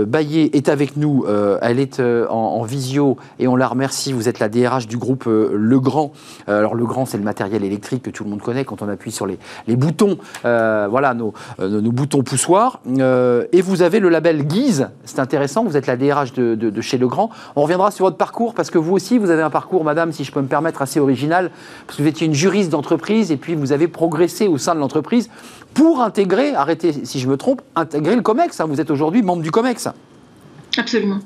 [0.05, 1.25] Baillet est avec nous.
[1.27, 4.13] Euh, elle est en, visio et on la remercie.
[4.13, 6.11] Vous êtes la DRH du groupe Le Grand.
[6.47, 9.11] alors, Le Grand, c'est le matériel électrique que tout le monde connaît quand on appuie
[9.11, 9.37] sur les,
[9.75, 10.17] boutons.
[10.43, 12.81] voilà, nos, boutons poussoirs.
[12.87, 14.89] et vous avez le label Guise.
[15.05, 15.63] C'est intéressant.
[15.63, 17.29] Vous êtes la DRH de, de, chez Le Grand.
[17.55, 20.23] On reviendra sur votre parcours parce que vous aussi, vous avez un parcours, madame, si
[20.23, 21.51] je peux me permettre, assez original.
[21.87, 24.79] Parce que vous étiez une juriste d'entreprise et puis vous avez progressé au sein de
[24.79, 25.29] l'entreprise
[25.73, 28.59] pour intégrer, arrêtez si je me trompe, intégrer le COMEX.
[28.59, 28.65] Hein.
[28.67, 29.89] Vous êtes aujourd'hui membre du COMEX.
[30.77, 31.19] Absolument.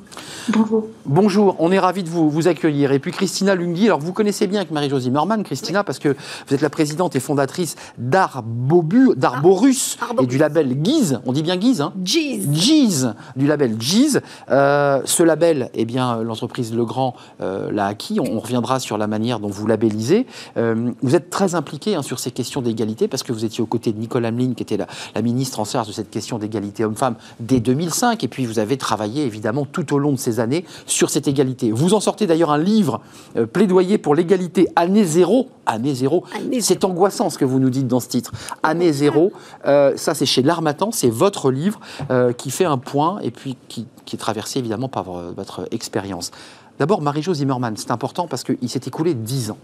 [0.49, 0.87] Bonjour.
[1.05, 2.91] Bonjour, on est ravi de vous, vous accueillir.
[2.91, 6.15] Et puis Christina Lunghi, alors vous connaissez bien avec Marie-Josie Merman, Christina, parce que
[6.47, 11.19] vous êtes la présidente et fondatrice d'Arborus et du label Guise.
[11.25, 13.13] On dit bien Guise, hein Giz.
[13.35, 14.21] du label Giz.
[14.49, 18.19] Euh, ce label, eh bien, l'entreprise Legrand euh, l'a acquis.
[18.19, 20.27] On, reviendra sur la manière dont vous labellisez.
[20.57, 23.67] Euh, vous êtes très impliqué hein, sur ces questions d'égalité parce que vous étiez aux
[23.67, 26.85] côtés de Nicole Hamelin, qui était la, la ministre en charge de cette question d'égalité
[26.85, 28.23] homme-femme dès 2005.
[28.23, 29.34] Et puis vous avez travaillé évidemment
[29.71, 31.71] tout au long de ces années sur cette égalité.
[31.71, 33.01] Vous en sortez d'ailleurs un livre,
[33.37, 35.49] euh, plaidoyer pour l'égalité année zéro.
[35.65, 36.25] Année zéro,
[36.59, 38.31] c'est angoissant ce que vous nous dites dans ce titre.
[38.63, 39.31] Année zéro,
[39.65, 41.79] euh, ça c'est chez L'Armatan, c'est votre livre
[42.11, 46.31] euh, qui fait un point et puis qui, qui est traversé évidemment par votre expérience.
[46.79, 49.57] D'abord, Marie-Jo Zimmerman, c'est important parce qu'il s'est écoulé dix ans.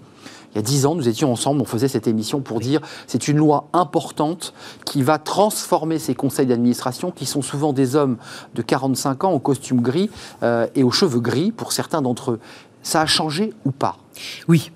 [0.53, 3.27] Il y a dix ans, nous étions ensemble, on faisait cette émission pour dire c'est
[3.27, 4.53] une loi importante
[4.85, 8.17] qui va transformer ces conseils d'administration qui sont souvent des hommes
[8.55, 10.09] de 45 ans au costume gris
[10.43, 12.39] euh, et aux cheveux gris pour certains d'entre eux.
[12.83, 13.97] Ça a changé ou pas?
[14.49, 14.71] Oui,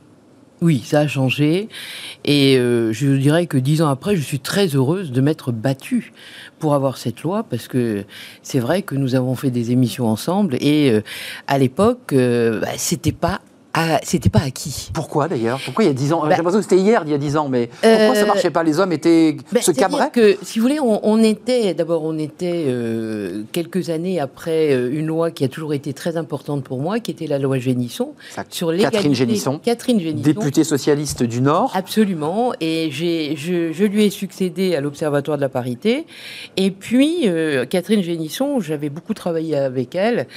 [0.61, 1.67] oui, ça a changé.
[2.23, 6.13] Et euh, je dirais que dix ans après, je suis très heureuse de m'être battue
[6.59, 8.05] pour avoir cette loi parce que
[8.43, 11.01] c'est vrai que nous avons fait des émissions ensemble et euh,
[11.47, 13.41] à l'époque, bah, c'était pas
[14.03, 14.89] c'était pas acquis.
[14.93, 15.59] Pourquoi d'ailleurs?
[15.63, 16.21] Pourquoi il y a 10 ans?
[16.23, 18.25] J'ai bah l'impression que c'était hier, il y a 10 ans, mais pourquoi ça euh,
[18.25, 18.63] marchait pas?
[18.63, 22.65] Les hommes étaient bah, se cabraient que, si vous voulez, on, était d'abord, on était
[22.67, 26.99] euh, quelques années après euh, une loi qui a toujours été très importante pour moi,
[26.99, 28.13] qui était la loi Génisson
[28.49, 28.75] sur.
[28.75, 31.71] Catherine Génisson, Catherine Génisson, députée socialiste du Nord.
[31.75, 36.05] Absolument, et j'ai, je, je, lui ai succédé à l'Observatoire de la parité,
[36.57, 37.27] et puis
[37.69, 40.27] Catherine Génisson, j'avais beaucoup travaillé avec elle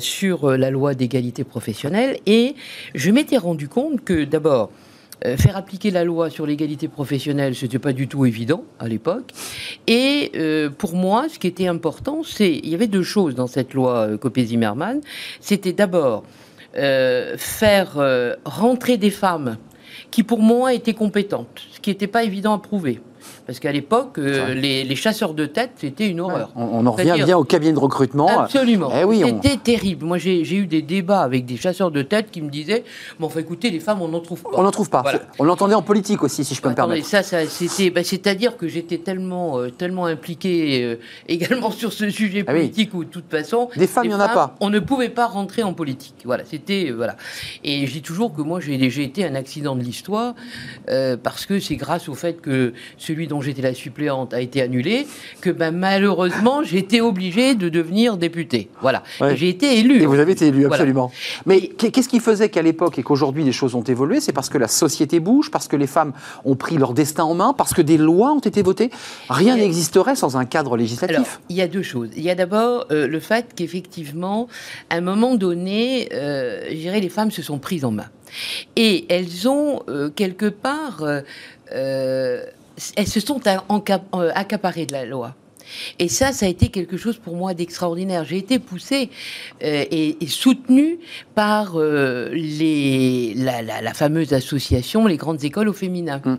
[0.00, 2.55] sur la loi d'égalité professionnelle et
[2.94, 4.70] je m'étais rendu compte que d'abord,
[5.24, 8.86] euh, faire appliquer la loi sur l'égalité professionnelle, ce n'était pas du tout évident à
[8.86, 9.32] l'époque.
[9.86, 13.46] Et euh, pour moi, ce qui était important, c'est il y avait deux choses dans
[13.46, 15.00] cette loi euh, Copé-Zimmermann.
[15.40, 16.24] C'était d'abord
[17.38, 19.56] faire rentrer des femmes
[20.10, 23.00] qui, pour moi, étaient compétentes, ce qui n'était pas évident à prouver.
[23.46, 26.50] Parce qu'à l'époque, euh, les, chasseurs de tête, c'était une horreur.
[26.56, 28.40] On, en revient bien au cabinet de recrutement.
[28.40, 28.90] Absolument.
[28.92, 30.04] Eh oui, c'était terrible.
[30.04, 32.82] Moi, j'ai eu des débats avec des chasseurs de tête qui me disaient
[33.20, 34.50] Bon, enfin, écoutez, les femmes, on n'en trouve pas.
[34.54, 35.04] On n'en trouve pas.
[35.38, 37.06] On l'entendait en politique aussi, si je peux me permettre.
[37.06, 40.96] Ça, ça c'était, bah, c'est-à-dire que j'étais tellement, euh, tellement impliqué euh,
[41.28, 43.68] également sur ce sujet ah politique où, de toute façon.
[43.76, 44.56] Des femmes, il n'y en a pas.
[44.58, 46.16] On ne pouvait pas rentrer en politique.
[46.24, 46.90] Voilà, c'était.
[46.90, 47.16] voilà.
[47.62, 50.34] Et je dis toujours que moi, j'ai été un accident de l'histoire
[51.22, 55.06] parce que c'est grâce au fait que celui dont j'étais la suppléante a été annulé,
[55.40, 58.68] que ben, malheureusement, été obligée de devenir députée.
[58.80, 59.02] Voilà.
[59.34, 60.02] J'ai été élue.
[60.02, 61.10] Et vous avez été élue, absolument.
[61.46, 64.20] Mais qu'est-ce qui faisait qu'à l'époque et qu'aujourd'hui les choses ont évolué?
[64.20, 66.12] C'est parce que la société bouge, parce que les femmes
[66.44, 68.90] ont pris leur destin en main, parce que des lois ont été votées?
[69.28, 71.16] Rien n'existerait sans un cadre législatif.
[71.16, 72.10] Alors, il y a deux choses.
[72.16, 74.48] Il y a d'abord euh, le fait qu'effectivement,
[74.90, 78.10] à un moment donné, euh, je dirais, les femmes se sont prises en main.
[78.76, 81.04] Et elles ont, euh, quelque part,
[81.72, 82.44] euh,
[82.96, 85.34] elles se sont euh, accaparées de la loi.
[85.98, 88.24] Et ça, ça a été quelque chose pour moi d'extraordinaire.
[88.24, 89.10] J'ai été poussée
[89.64, 90.98] euh, et, soutenue
[91.34, 92.30] par euh,
[93.34, 96.20] la, fameuse association, les grandes écoles au féminin.
[96.24, 96.38] Hum.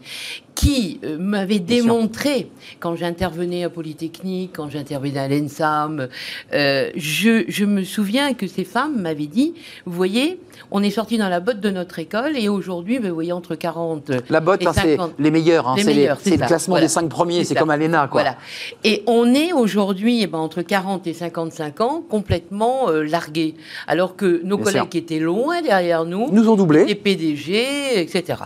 [0.58, 6.08] Qui euh, m'avait démontré, quand j'intervenais à Polytechnique, quand j'intervenais à l'ENSAM,
[6.54, 9.54] euh, je, je, me souviens que ces femmes m'avaient dit,
[9.86, 10.40] vous voyez,
[10.72, 14.12] on est sorti dans la botte de notre école et aujourd'hui, vous voyez, entre 40
[14.30, 15.14] La botte, et hein, c'est 50.
[15.20, 16.88] les meilleurs, hein, Les c'est les- meilleurs, c'est le classement Voilà.
[16.88, 18.22] des cinq premiers, c'est comme à l'ENA, quoi.
[18.24, 18.38] Voilà.
[18.84, 23.54] Et on est aujourd'hui, eh ben, entre 40 et 55 ans, complètement euh, largués.
[23.86, 26.96] Alors que nos Bien collègues qui étaient loin derrière nous, nous ont les doublé.
[26.96, 28.40] PDG, etc.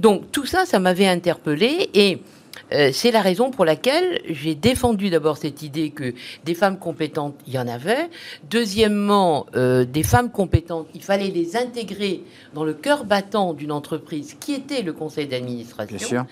[0.00, 2.18] Donc tout ça, ça m'avait interpellé et
[2.72, 6.12] euh, c'est la raison pour laquelle j'ai défendu d'abord cette idée que
[6.44, 8.10] des femmes compétentes, il y en avait.
[8.50, 12.22] Deuxièmement, euh, des femmes compétentes, il fallait les intégrer
[12.54, 15.96] dans le cœur battant d'une entreprise qui était le conseil d'administration.
[15.96, 16.24] Bien sûr.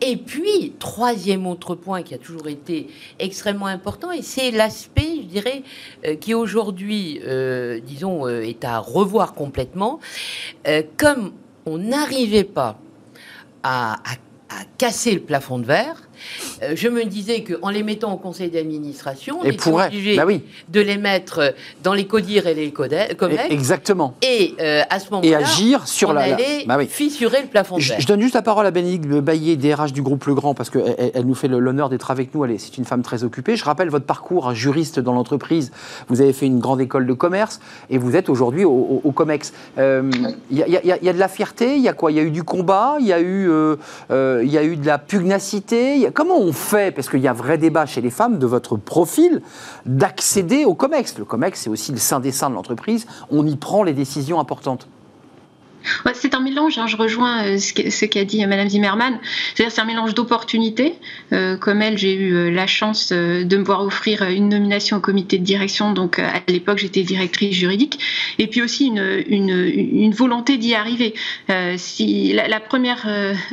[0.00, 5.26] Et puis, troisième autre point qui a toujours été extrêmement important, et c'est l'aspect, je
[5.26, 5.62] dirais,
[6.04, 7.20] euh, qui aujourd'hui,
[7.86, 10.00] disons, est à revoir complètement.
[10.96, 11.32] Comme
[11.64, 12.78] on n'arrivait pas
[13.62, 14.16] à, à-
[14.78, 16.02] casser le plafond de verre,
[16.62, 20.24] euh, je me disais qu'en les mettant au conseil d'administration, on Et était obligé Bah
[20.26, 23.46] oui, de les mettre dans les CODIR et les CODE- COMEX.
[23.50, 24.14] exactement.
[24.22, 26.26] Et euh, à ce Et moment-là, agir sur on la.
[26.28, 26.86] la- allait Bah oui.
[26.86, 28.00] fissurer le plafond de Je, verre.
[28.00, 31.10] je donne juste la parole à Bénédicte Baillet, DRH du groupe Le Grand, parce qu'elle
[31.14, 32.44] elle, nous fait l'honneur d'être avec nous.
[32.58, 33.56] C'est une femme très occupée.
[33.56, 35.72] Je rappelle votre parcours, juriste dans l'entreprise.
[36.08, 39.12] Vous avez fait une grande école de commerce et vous êtes aujourd'hui au, au- au
[39.12, 39.52] COMEX.
[39.78, 40.10] Euh,
[40.50, 42.10] Il y, a- il y il y a de la fierté, il y a quoi?
[42.12, 43.76] Il y a eu du combat, il y a eu, euh,
[44.10, 46.05] euh, il y a eu de la pugnacité?
[46.12, 48.76] Comment on fait, parce qu'il y a un vrai débat chez les femmes de votre
[48.76, 49.42] profil,
[49.84, 51.18] d'accéder au COMEX?
[51.18, 53.06] Le COMEX, c'est aussi le sein des seins de l'entreprise.
[53.30, 54.88] On y prend les décisions importantes.
[56.04, 59.18] Ouais, c'est un mélange, hein, je rejoins euh, ce qu'a dit Madame Zimmermann.
[59.54, 60.94] C'est-à-dire c'est un mélange d'opportunités.
[61.32, 65.00] Euh, comme elle, j'ai eu euh, la chance de me voir offrir une nomination au
[65.00, 65.92] comité de direction.
[65.92, 67.98] Donc à l'époque, j'étais directrice juridique.
[68.38, 71.14] Et puis aussi une, une, une volonté d'y arriver.
[71.50, 73.06] Euh, si la, la première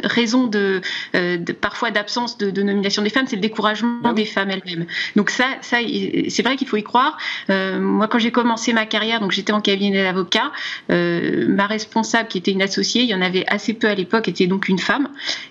[0.03, 0.81] raison de,
[1.13, 4.15] de- parfois d'absence de, de nomination des femmes, c'est le découragement Ah oui.
[4.15, 4.85] des femmes elles-mêmes.
[5.15, 7.17] Donc ça, c'est vrai qu'il faut y croire.
[7.49, 10.51] Euh, moi, quand j'ai commencé ma carrière, donc j'étais en cabinet d'avocat.
[10.89, 14.47] Ma responsable, qui était une associée, il y en avait assez peu à l'époque, était
[14.47, 15.09] donc une femme.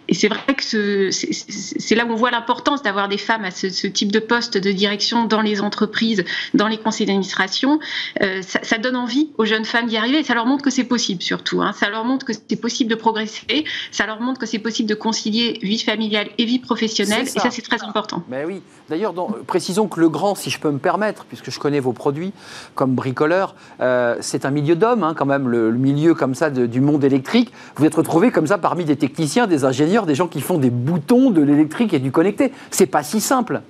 [0.08, 3.50] Et c'est vrai que ce- c'est- là où on voit l'importance d'avoir des femmes à
[3.50, 7.78] ce, ce type de poste de direction dans les entreprises, dans les conseils d'administration.
[8.22, 10.70] Euh, ça, ça donne envie aux jeunes femmes d'y arriver et ça leur montre que
[10.70, 11.62] c'est possible surtout.
[11.62, 11.72] hein.
[11.72, 14.94] Ça leur montre que c'est possible de progresser, ça leur montre que c'est possible de
[14.94, 17.26] concilier vie familiale et vie professionnelle.
[17.26, 17.48] C'est Et ça.
[17.48, 18.22] ça, c'est très important.
[18.28, 18.62] Mais oui.
[18.88, 21.92] D'ailleurs, euh, précisons que le grand, si je peux me permettre, puisque je connais vos
[21.92, 22.32] produits
[22.74, 26.50] comme bricoleur, euh, c'est un milieu d'hommes, hein, quand même, le, le milieu comme ça
[26.50, 27.52] de- du monde électrique.
[27.76, 30.70] Vous êtes retrouvés comme ça parmi des techniciens, des ingénieurs, des gens qui font des
[30.70, 32.52] boutons de l'électrique et du connecté.
[32.70, 33.62] C'est pas si simple.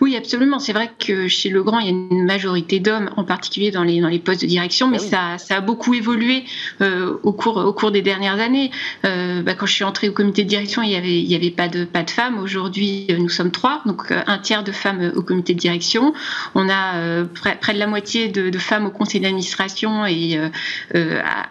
[0.00, 0.58] Oui, absolument.
[0.58, 4.00] C'est vrai que chez Legrand, il y a une majorité d'hommes, en particulier dans les,
[4.00, 5.08] dans les postes de direction, mais Ah oui.
[5.08, 6.44] ça, ça a beaucoup évolué
[6.80, 8.70] euh, au, cours, au cours des dernières années.
[9.04, 11.34] Euh, bah, quand je suis entrée au comité de direction, il n'y avait, il y
[11.34, 12.38] avait pas, de, pas de femmes.
[12.38, 16.12] Aujourd'hui, euh, nous sommes trois, donc un tiers de femmes au comité de direction.
[16.54, 20.38] On a euh, près, près de la moitié de, de femmes au conseil d'administration et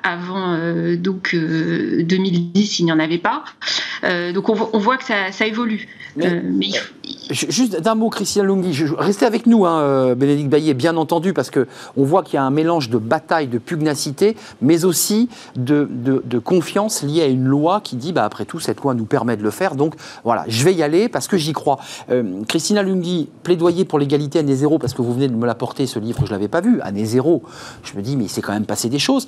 [0.03, 0.57] avant
[0.97, 3.43] donc euh, 2010, il n'y en avait pas.
[4.33, 5.87] Donc on, vo- on voit que ça, ça évolue.
[6.15, 6.93] Mais- mais il faut-
[7.29, 8.73] Ju- Juste d'un mot, Christian Lunghi.
[8.97, 12.37] Restez avec nous, hein, euh, Bénédicte Baillet, bien entendu, parce que on voit qu'il y
[12.37, 17.79] a un mélange de bataille, de pugnacité, mais aussi de confiance liée à une loi
[17.79, 19.75] qui dit, bah, après tout, cette loi nous permet de le faire.
[19.75, 21.77] Donc voilà, je vais y aller parce que j'y crois.
[22.09, 25.85] Euh, Christina Lunghi, plaidoyer pour l'égalité année zéro, parce que vous venez de me l'apporter,
[25.85, 27.43] ce livre, je ne l'avais pas vu, année zéro.
[27.83, 29.27] Je me dis, mais il s'est quand même passé des choses.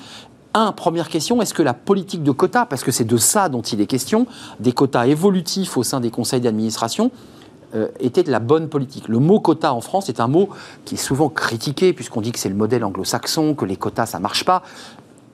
[0.56, 3.62] Un, première question, est-ce que la politique de quotas, parce que c'est de ça dont
[3.62, 4.26] il est question,
[4.60, 7.12] des quotas évolutifs au sein des conseils d'administration,
[7.76, 9.08] euh, était de la bonne politique.
[9.08, 10.50] Le mot quota en France est un mot
[10.86, 14.20] qui est souvent critiqué, puisqu'on dit que c'est le modèle anglo-saxon, que les quotas, ça
[14.20, 14.64] marche pas.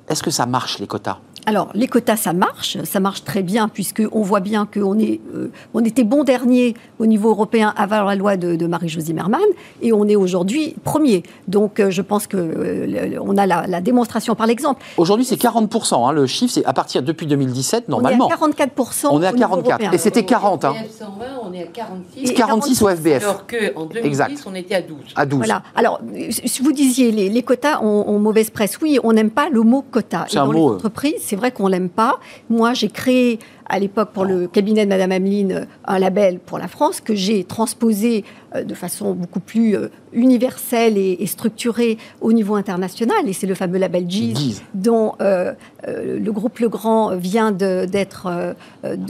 [0.07, 1.17] Est-ce que ça marche, les quotas?
[1.47, 5.51] Alors, les quotas, ça marche, ça marche très bien, puisqu'on voit bien qu'on est, euh,
[5.75, 9.41] on était bon dernier au niveau européen avant la loi de, de Marie-Jo Zimmermann,
[9.83, 11.21] et on est aujourd'hui premier.
[11.47, 14.83] Donc, euh, je pense que euh, on a la, la démonstration par l'exemple.
[14.97, 16.07] Aujourd'hui, c'est 40%.
[16.09, 18.25] hein, le chiffre, c'est à partir depuis 2017, normalement.
[18.25, 19.07] On est à 44%.
[19.11, 19.69] On est à au niveau 44.
[19.69, 19.91] européen.
[19.91, 20.71] Et c'était 40, hein.
[20.71, 22.29] Au FBF 120, on est à 46.
[22.31, 24.43] Et 46 au FBF, Alors qu'en 2010, Exact.
[24.47, 24.97] on était à 12.
[25.15, 25.37] à 12.
[25.37, 25.61] Voilà.
[25.75, 25.99] Alors,
[26.31, 28.79] si vous disiez les, les quotas ont, ont mauvaise presse.
[28.81, 30.25] Oui, on n'aime pas le mot quota.
[30.27, 30.75] C'est Et dans mot, les euh.
[30.75, 32.19] entreprises, c'est vrai qu'on l'aime pas.
[32.49, 36.57] Moi, j'ai créé à l'époque pour le cabinet de Madame Ameline euh, un label pour
[36.59, 38.23] la France que j'ai transposé
[38.55, 43.27] euh, de façon beaucoup plus euh, universelle et, et structurée au niveau international.
[43.27, 45.53] Et c'est le fameux label GIS dont euh,
[45.87, 48.27] euh, le groupe Legrand vient d'être.
[48.27, 48.53] euh,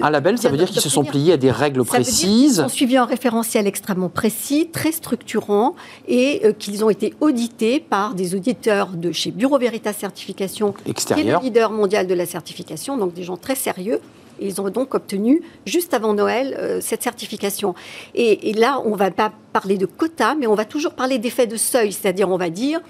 [0.02, 2.14] Un label, ça veut dire qu'ils se sont pliés à des règles Ça veut dire
[2.14, 2.60] qu'ils précises.
[2.62, 5.76] ont suivi un référentiel extrêmement précis, très structurant,
[6.08, 11.24] et qu'ils ont été audités par des auditeurs de chez Bureau Veritas Certification, qui est
[11.24, 14.00] le leader mondial de la certification, donc des gens très sérieux.
[14.40, 17.76] Ils ont donc obtenu, juste avant Noël, euh, cette certification.
[18.14, 21.18] Et, et là, on ne va pas parler de quotas, mais on va toujours parler
[21.20, 22.82] d'effet de seuil, c'est-à-dire on va dire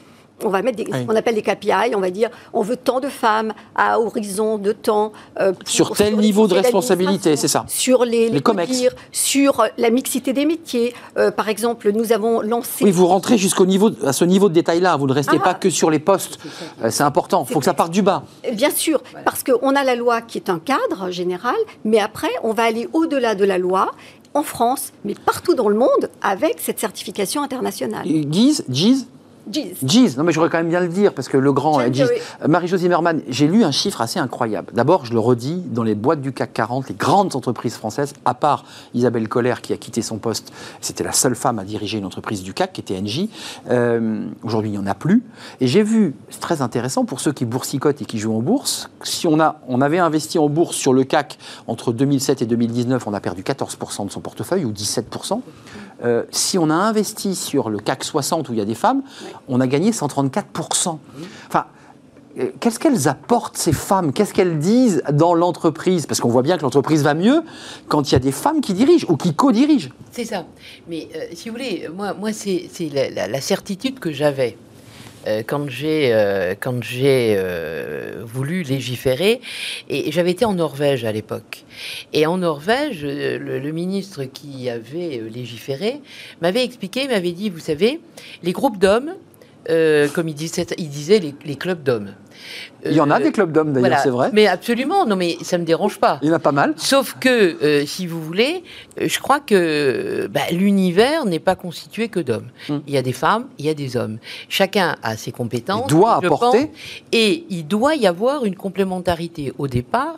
[0.43, 2.99] on va mettre des, ce qu'on appelle des KPI, on va dire on veut tant
[2.99, 5.13] de femmes à horizon de temps.
[5.39, 8.69] euh, pour- sur tel niveau de responsabilité, c'est ça Sur les, Les comex.
[8.71, 10.93] codir, sur euh, la mixité des métiers.
[11.17, 12.83] Euh, par exemple, nous avons lancé.
[12.83, 14.97] Oui, vous rentrez jusqu'au niveau, à ce niveau de détail-là.
[14.97, 15.43] Vous ne restez Ah.
[15.43, 16.37] pas que sur les postes.
[16.89, 17.45] C'est important.
[17.49, 18.23] Il faut que ça parte du bas.
[18.53, 22.53] Bien sûr, parce qu'on a la loi qui est un cadre général, mais après, on
[22.53, 23.91] va aller au-delà de la loi
[24.33, 28.05] en France, mais partout dans le monde, avec cette certification internationale.
[28.05, 29.07] Guise, Giz,
[29.51, 29.75] Jeez.
[29.83, 31.93] Giz, non mais j'aurais quand même bien le dire parce que le grand Tiens, euh,
[31.93, 32.07] Giz.
[32.11, 32.21] oui.
[32.43, 34.73] Euh, Marie-Jo Zimmermann, j'ai lu un chiffre assez incroyable.
[34.73, 38.33] D'abord, je le redis, dans les boîtes du CAC 40, les grandes entreprises françaises, à
[38.33, 42.05] part Isabelle Coller qui a quitté son poste, c'était la seule femme à diriger une
[42.05, 43.27] entreprise du CAC qui était NJ.
[43.69, 45.23] Euh, Aujourd'hui, il n'y en a plus.
[45.61, 48.89] Et j'ai vu, c'est très intéressant pour ceux qui boursicotent et qui jouent en bourse,
[49.03, 51.37] si on, a, on avait investi en bourse sur le CAC
[51.67, 55.41] entre 2007 et 2019, on a perdu 14% de son portefeuille ou 17%.
[56.03, 59.01] Euh, si on a investi sur le CAC 60 où il y a des femmes,
[59.47, 60.97] on a gagné 134%.
[61.47, 61.65] Enfin,
[62.37, 64.11] euh, qu'est-ce qu'elles apportent, ces femmes?
[64.11, 66.05] Qu'est-ce qu'elles disent dans l'entreprise?
[66.05, 67.43] Parce qu'on voit bien que l'entreprise va mieux
[67.87, 69.89] quand il y a des femmes qui dirigent ou qui co-dirigent.
[70.11, 70.45] C'est ça.
[70.89, 74.57] Mais euh, si vous voulez, moi, moi c'est la, la- la certitude que j'avais
[75.47, 79.41] quand j'ai euh, quand j'ai euh, voulu légiférer.
[79.89, 81.65] Et j'avais été en Norvège à l'époque.
[82.13, 86.01] Et en Norvège, euh, le, ministre qui avait euh, légiféré
[86.41, 87.99] m'avait expliqué, m'avait dit, vous savez,
[88.43, 89.15] les groupes d'hommes,
[89.69, 92.13] euh, comme il disait, les clubs d'hommes.
[92.85, 94.03] Il y en a Euh, des clubs d'hommes d'ailleurs, voilà.
[94.03, 94.29] c'est vrai.
[94.33, 96.19] Mais absolument, non, mais ça me dérange pas.
[96.21, 96.73] Il y en a pas mal.
[96.77, 97.29] Sauf que,
[97.63, 98.63] euh, si vous voulez,
[99.01, 102.47] euh, je crois que bah, l'univers n'est pas constitué que d'hommes.
[102.69, 102.79] Hmm.
[102.87, 104.17] Il y a des femmes, il y a des hommes.
[104.49, 105.85] Chacun a ses compétences.
[105.89, 106.67] Il doit apporter.
[106.67, 106.77] pense,
[107.11, 110.17] et il doit y avoir une complémentarité au départ.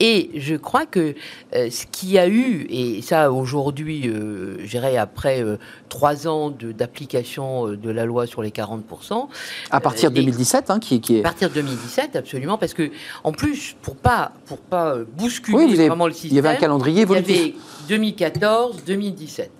[0.00, 1.14] Et je crois que
[1.54, 5.56] euh, ce qu'il y a eu, et ça aujourd'hui, euh, je dirais après euh,
[5.88, 9.28] trois ans d'application de la loi sur les 40%,
[9.70, 11.20] À partir de Euh, et- 2017, hein, qui, qui est.
[11.20, 12.90] à partir de 2017, absolument, parce que
[13.24, 16.36] en plus, pour pas pour pas euh, bousculer Oui, vous avez- vraiment le il système,
[16.36, 17.40] y avait un calendrier il y évolutif.
[17.40, 17.54] avait
[17.88, 19.50] 2014, 2017.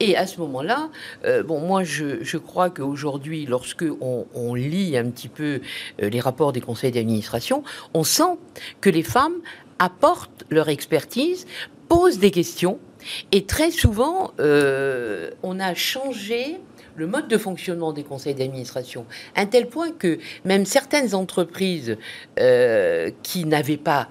[0.00, 0.88] Et à ce moment-là,
[1.24, 5.60] euh, bon, moi, je, je crois qu'aujourd'hui, lorsque on, on lit un petit peu
[6.02, 8.38] euh, les rapports des conseils d'administration, on sent
[8.80, 9.36] que les femmes
[9.78, 11.46] apportent leur expertise,
[11.88, 12.78] posent des questions,
[13.32, 16.58] et très souvent, euh, on a changé
[16.96, 21.96] le mode de fonctionnement des conseils d'administration, à un tel point que même certaines entreprises
[22.38, 24.08] euh, qui n'avaient pas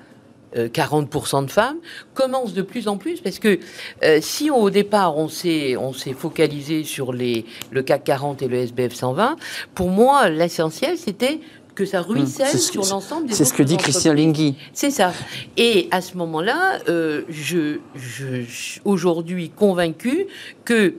[0.55, 1.77] euh, 40% de femmes
[2.13, 3.57] commencent de plus en plus parce que
[4.03, 8.47] euh, si au départ on s'est on s'est focalisé sur les le CAC 40 et
[8.47, 9.35] le SBF 120
[9.73, 11.39] pour moi l'essentiel c'était
[11.73, 12.57] que ça ruisselle Mmh.
[12.59, 14.13] Ce que- sur l'ensemble des C'est ce que dit Christian.
[14.13, 14.55] Lingui.
[14.73, 15.11] C'est ça.
[15.57, 18.43] Et à ce moment-là, euh, je, je,
[18.85, 20.27] aujourd'hui convaincu
[20.65, 20.93] que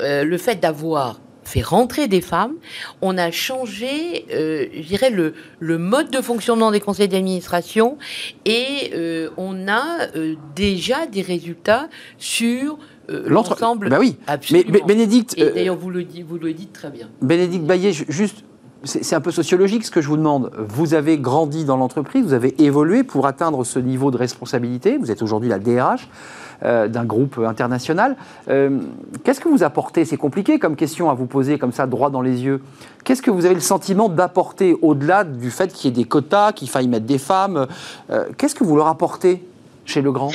[0.00, 1.18] euh, le fait d'avoir
[1.50, 2.54] fait rentrer des femmes,
[3.02, 7.98] on a changé, euh, je dirais, le, le mode de fonctionnement des conseils d'administration
[8.44, 9.84] et euh, on a
[10.16, 11.88] euh, déjà des résultats
[12.18, 12.78] sur
[13.26, 13.88] l'ensemble.
[13.88, 14.16] Bah oui.
[14.26, 14.70] Mais Absolument.
[14.72, 17.08] Bé- Bénédicte, Et d'ailleurs, vous le dites, vous le dites très bien.
[17.20, 18.44] Bénédicte Baillet, ju- juste,
[18.84, 20.52] c'est c'est un peu sociologique ce que je vous demande.
[20.68, 24.96] Vous avez grandi dans l'entreprise, vous avez évolué pour atteindre ce niveau de responsabilité.
[24.96, 26.08] Vous êtes aujourd'hui la DRH
[26.62, 28.16] euh, d'un groupe international.
[28.48, 28.80] Euh,
[29.24, 30.04] Qu'est-ce que vous apportez?
[30.04, 32.60] C'est compliqué comme question à vous poser comme ça, droit dans les yeux.
[33.04, 36.52] Qu'est-ce que vous avez le sentiment d'apporter au-delà du fait qu'il y ait des quotas,
[36.52, 37.66] qu'il faille mettre des femmes?
[38.10, 39.44] Euh, Qu'est-ce que vous leur apportez
[39.84, 40.30] chez Legrand?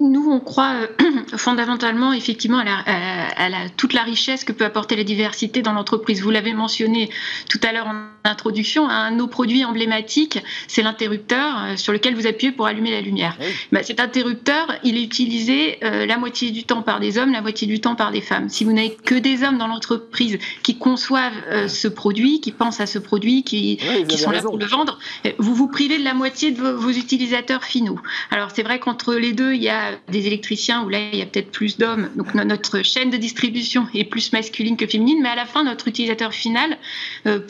[0.00, 0.86] Nous, on croit euh,
[1.36, 5.62] fondamentalement, effectivement, à, la- à- à la- toute la richesse que peut apporter la diversité
[5.62, 6.22] dans l'entreprise.
[6.22, 7.10] Vous l'avez mentionné
[7.48, 10.38] tout à l'heure en introduction, un de nos produits emblématiques,
[10.68, 13.36] c'est l'interrupteur euh, sur lequel vous appuyez pour allumer la lumière.
[13.72, 17.40] Bah, cet interrupteur, il est utilisé euh, la moitié du temps par des hommes, la
[17.42, 18.48] moitié du temps par des femmes.
[18.50, 22.80] Si vous n'avez que des hommes dans l'entreprise qui conçoivent euh, ce produit, qui pensent
[22.80, 23.78] à ce produit, qui,
[24.08, 24.98] Oui, sont là pour le vendre,
[25.38, 27.98] vous vous privez de la moitié de vos, vos utilisateurs finaux.
[28.30, 31.22] Alors c'est vrai qu'entre les deux, il y a des électriciens où là il y
[31.22, 32.10] a peut-être plus d'hommes.
[32.16, 35.64] Donc no- notre chaîne de distribution est plus masculine que féminine, mais à la fin
[35.64, 36.78] notre utilisateur final,
[37.26, 37.40] euh,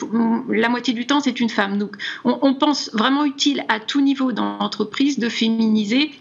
[0.49, 1.77] la moitié du temps c'est une femme.
[1.77, 6.11] Donc on, pense vraiment utile à tout niveau dans l'entreprise de féminiser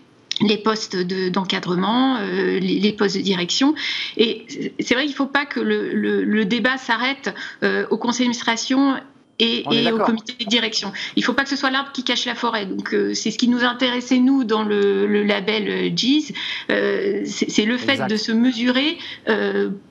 [0.41, 3.75] les postes de- d'encadrement, euh, les, postes de direction.
[4.17, 4.47] Et
[4.79, 8.97] c'est- vrai qu'il ne faut pas que le débat s'arrête euh, au conseil d'administration
[9.41, 10.93] et, au comité de direction.
[11.17, 12.67] Il ne faut pas que ce soit l'arbre qui cache la forêt.
[12.67, 16.33] Donc euh, c'est ce qui nous intéressait nous dans le, le label euh, GIS,
[16.71, 18.11] Euh, c'est c'est le fait Exact.
[18.11, 18.99] de se mesurer.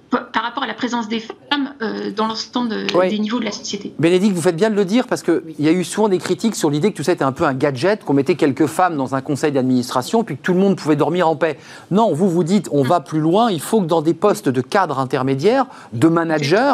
[0.10, 3.10] Par rapport à la présence des femmes euh, dans l'ensemble de- Ouais.
[3.10, 3.94] des niveaux de la société.
[4.00, 6.56] Bénédicte, vous faites bien de le dire parce qu'il y a eu souvent des critiques
[6.56, 9.14] sur l'idée que tout ça était un peu un gadget, qu'on mettait quelques femmes dans
[9.16, 11.58] un conseil d'administration puis que tout le monde pouvait dormir en paix.
[11.92, 14.62] Non, vous vous dites, on va plus loin, il faut que dans des postes de
[14.62, 16.74] cadres intermédiaires, de managers,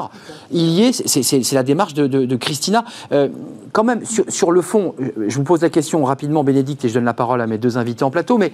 [0.52, 2.86] il y ait, c'est- c'est c'est la démarche de, de- de Christina.
[3.12, 3.28] Euh,
[3.74, 4.96] quand même, sur, sur le fond,
[5.28, 7.78] je vous pose la question rapidement, Bénédicte, et je donne la parole à mes deux
[7.78, 8.52] invités en plateau, mais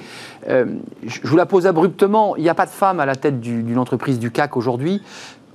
[0.50, 0.66] euh,
[1.06, 2.36] je je vous la pose abruptement.
[2.36, 4.71] Il n'y a pas de femme à la tête du- d'une entreprise du CAC aujourd'hui.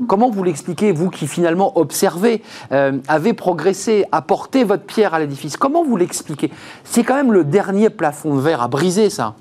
[0.08, 5.56] Comment vous l'expliquez, vous qui finalement observez, euh, avez progressé, apporté votre pierre à l'édifice
[5.56, 6.50] Comment vous l'expliquez?
[6.84, 9.34] C'est quand même le dernier plafond de verre à briser, ça.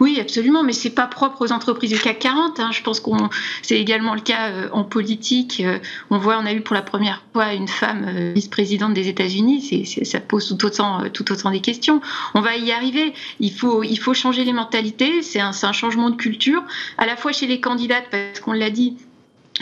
[0.00, 2.60] Oui, absolument, mais c'est pas propre aux entreprises du CAC 40.
[2.60, 2.70] hein.
[2.72, 3.28] Je pense qu'on
[3.62, 5.62] c'est également le cas euh, en politique.
[5.64, 5.78] Euh,
[6.10, 9.86] on voit, on a eu pour la première fois une femme euh, vice-présidente des États-Unis.
[10.04, 12.00] Ça pose tout autant, tout autant des questions.
[12.34, 13.12] On va y arriver.
[13.40, 15.22] Il faut, il faut changer les mentalités.
[15.22, 16.62] C'est un changement de culture,
[16.98, 18.96] à la fois chez les candidates, parce qu'on l'a dit.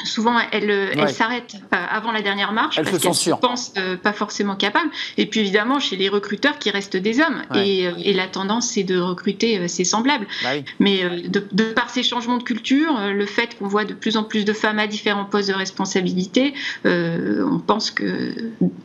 [0.03, 1.09] Souvent, elles, euh, Ouais.
[1.09, 4.90] s'arrêtent euh, avant la dernière marche Elles parce qu'elles se pensent euh, pas forcément capables.
[5.18, 7.42] Et puis évidemment, chez les recruteurs qui restent des hommes.
[7.55, 7.68] Ouais.
[7.68, 10.26] Et, et la tendance, c'est de recruter euh, ses semblables.
[10.42, 10.64] Bah oui.
[10.80, 14.16] Mais euh, de, de par ces changements de culture, le fait qu'on voit de plus
[14.16, 18.34] en plus de femmes à différents postes de responsabilité, on pense que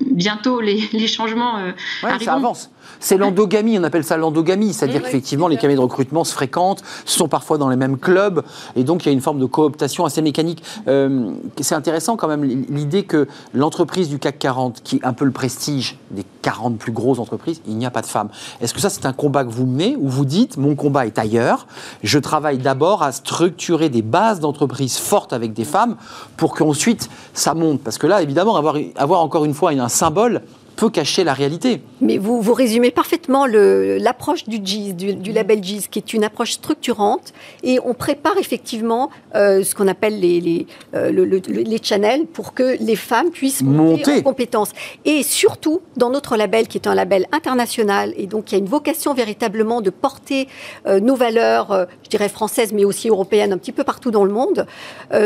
[0.05, 1.55] bientôt les, les changements
[2.03, 2.70] Ouais, ça avance.
[2.99, 7.28] C'est l'endogamie, on appelle ça l'endogamie, c'est-à-dire qu'effectivement les cabinets de recrutement se fréquentent, sont
[7.30, 8.43] parfois dans les mêmes clubs,
[8.76, 10.64] et donc il y a une forme de cooptation assez mécanique.
[11.00, 11.32] Euh,
[11.62, 15.32] c'est intéressant quand même l'idée que l'entreprise du CAC 40, qui est un peu le
[15.32, 18.30] prestige des 40 plus grosses entreprises, il n'y a pas de femmes.
[18.62, 21.20] Est-ce que ça c'est un combat que vous menez, où vous dites mon combat est
[21.20, 21.68] ailleurs,
[22.04, 25.95] je travaille d'abord à structurer des bases d'entreprises fortes avec des femmes
[26.38, 27.82] pour qu'ensuite ça monte?
[27.82, 30.41] Parce que là, évidemment, avoir, avoir encore une fois un symbole
[30.80, 31.82] peut cacher la réalité.
[31.99, 36.23] Mais vous, vous résumez parfaitement l'approche du GIS, du, du label GIS, qui est une
[36.23, 37.34] approche structurante.
[37.63, 41.80] Et on prépare effectivement euh, ce qu'on appelle les, les, euh, le- le- le- les
[41.84, 44.17] channels pour que les femmes puissent monter, Monter.
[44.19, 44.71] en compétences.
[45.03, 48.65] Et surtout, dans notre label, qui est un label international, et donc y a une
[48.65, 50.47] vocation véritablement de porter
[50.88, 54.32] euh, nos valeurs, je dirais françaises, mais aussi européennes, un petit peu partout dans le
[54.32, 54.65] monde,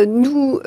[0.07, 0.59] nous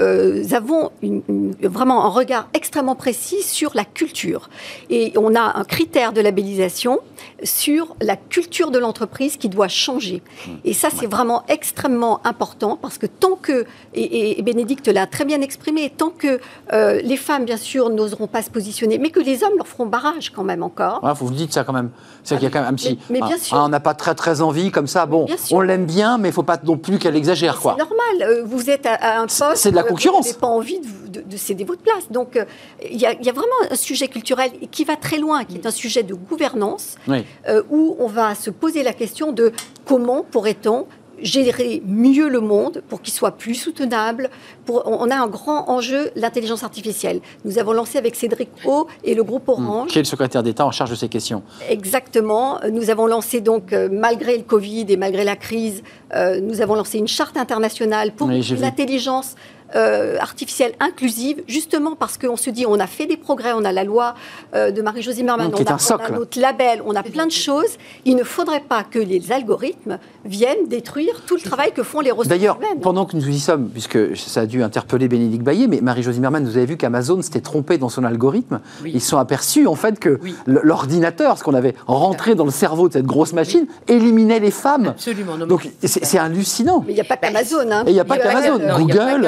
[0.52, 4.48] avons une- une- vraiment un regard extrêmement précis sur la culture.
[4.90, 7.00] Et on a un critère de labellisation
[7.42, 10.22] sur la culture de l'entreprise qui doit changer.
[10.64, 15.40] Et ça, c'est vraiment extrêmement important parce que tant que, et, Bénédicte l'a très bien
[15.40, 16.40] exprimé, tant que
[16.72, 19.86] euh, les femmes, bien sûr, n'oseront pas se positionner, mais que les hommes leur feront
[19.86, 21.00] barrage quand même encore.
[21.02, 21.90] Il faut vous dites ça quand même.
[22.22, 22.98] C'est qu'il y a quand même un petit.
[23.10, 23.56] Mais- mais bien ah, sûr.
[23.56, 25.06] ah, on n'a pas très très envie comme ça.
[25.06, 27.56] Bon, on l'aime bien, mais il faut pas non plus qu'elle exagère.
[27.60, 27.88] C'est normal.
[28.22, 29.56] euh, Vous êtes à, à un poste.
[29.56, 30.26] c'est de la concurrence.
[30.26, 32.10] Vous n'avez pas envie de, vous- de- de céder votre place.
[32.10, 32.44] Donc, euh,
[32.82, 35.70] y, il y a vraiment un sujet culturel qui va très loin, qui est un
[35.70, 37.24] sujet de gouvernance, Oui.
[37.48, 39.52] euh, où on va se poser la question de
[39.84, 40.86] comment pourrait-on
[41.22, 44.28] gérer mieux le monde pour qu'il soit plus soutenable.
[44.66, 47.20] Pour, on a un grand enjeu, l'intelligence artificielle.
[47.46, 49.88] Nous avons lancé avec Cédric O et le groupe Orange.
[49.88, 52.58] Qui est le secrétaire d'État en charge de ces questions Exactement.
[52.70, 55.82] Nous avons lancé donc, euh, malgré le Covid et malgré la crise,
[56.14, 59.36] euh, nous avons lancé une charte internationale pour Oui, l'intelligence
[59.74, 63.72] euh, artificielle inclusive, justement parce qu'on se dit on a fait des progrès, on a
[63.72, 64.14] la loi
[64.54, 65.64] euh, de Marie-Josée Merman, on, on
[65.98, 67.76] a notre label, on a plein de choses.
[68.04, 72.10] Il ne faudrait pas que les algorithmes viennent détruire tout le travail que font les
[72.10, 72.80] ressources D'ailleurs, humaines.
[72.80, 76.44] pendant que nous y sommes, puisque ça a dû interpeller Bénédicte Baillet, mais Marie-Josie Zimmermann,
[76.44, 78.60] vous avez vu qu'Amazon s'était trompé dans son algorithme.
[78.82, 78.92] Oui.
[78.94, 80.34] Ils se sont aperçus, en fait, que Oui.
[80.46, 84.86] l'ordinateur, ce qu'on avait rentré dans le cerveau de cette grosse machine, éliminait les femmes.
[84.88, 85.36] Absolument.
[85.36, 86.84] non, Donc, c'est c'est hallucinant.
[86.86, 87.70] Mais il n'y a pas qu'Amazon.
[87.70, 87.84] Hein.
[87.86, 89.22] Et il n'y a pas qu'Amazon, non, il y a pas Google.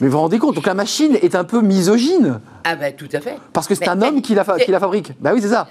[0.00, 3.08] Mais vous vous rendez compte, donc la machine est un peu misogyne, Ah ben tout
[3.12, 3.36] à fait.
[3.52, 5.12] parce que c'est un homme qui la, fa- c'est- qui la fabrique.
[5.20, 5.66] Bah oui, c'est ça.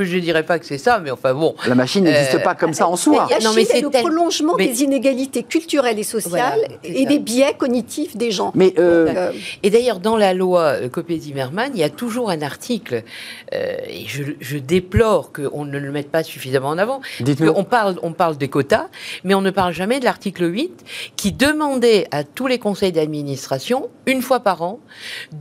[0.00, 1.54] Euh, je dirais pas que c'est ça, mais enfin bon.
[1.66, 3.26] La machine n'existe Euh, pas comme ça en soi.
[3.30, 6.74] La Non, mais est c'est le tel- prolongement mais- des inégalités culturelles et sociales Voilà,
[6.82, 7.08] et ça.
[7.08, 8.52] des biais cognitifs des gens.
[8.54, 9.32] Mais euh, Donc, euh,
[9.62, 13.02] Et d'ailleurs, dans la loi euh, Copé-Zimmermann, il y a toujours un article,
[13.54, 17.00] euh, et je, je déplore qu'on ne le mette pas suffisamment en avant.
[17.54, 18.88] On parle, on parle des quotas,
[19.24, 20.84] mais on ne parle jamais de l'article 8
[21.16, 24.80] qui demandait à tous les conseils d'administration, une fois par an,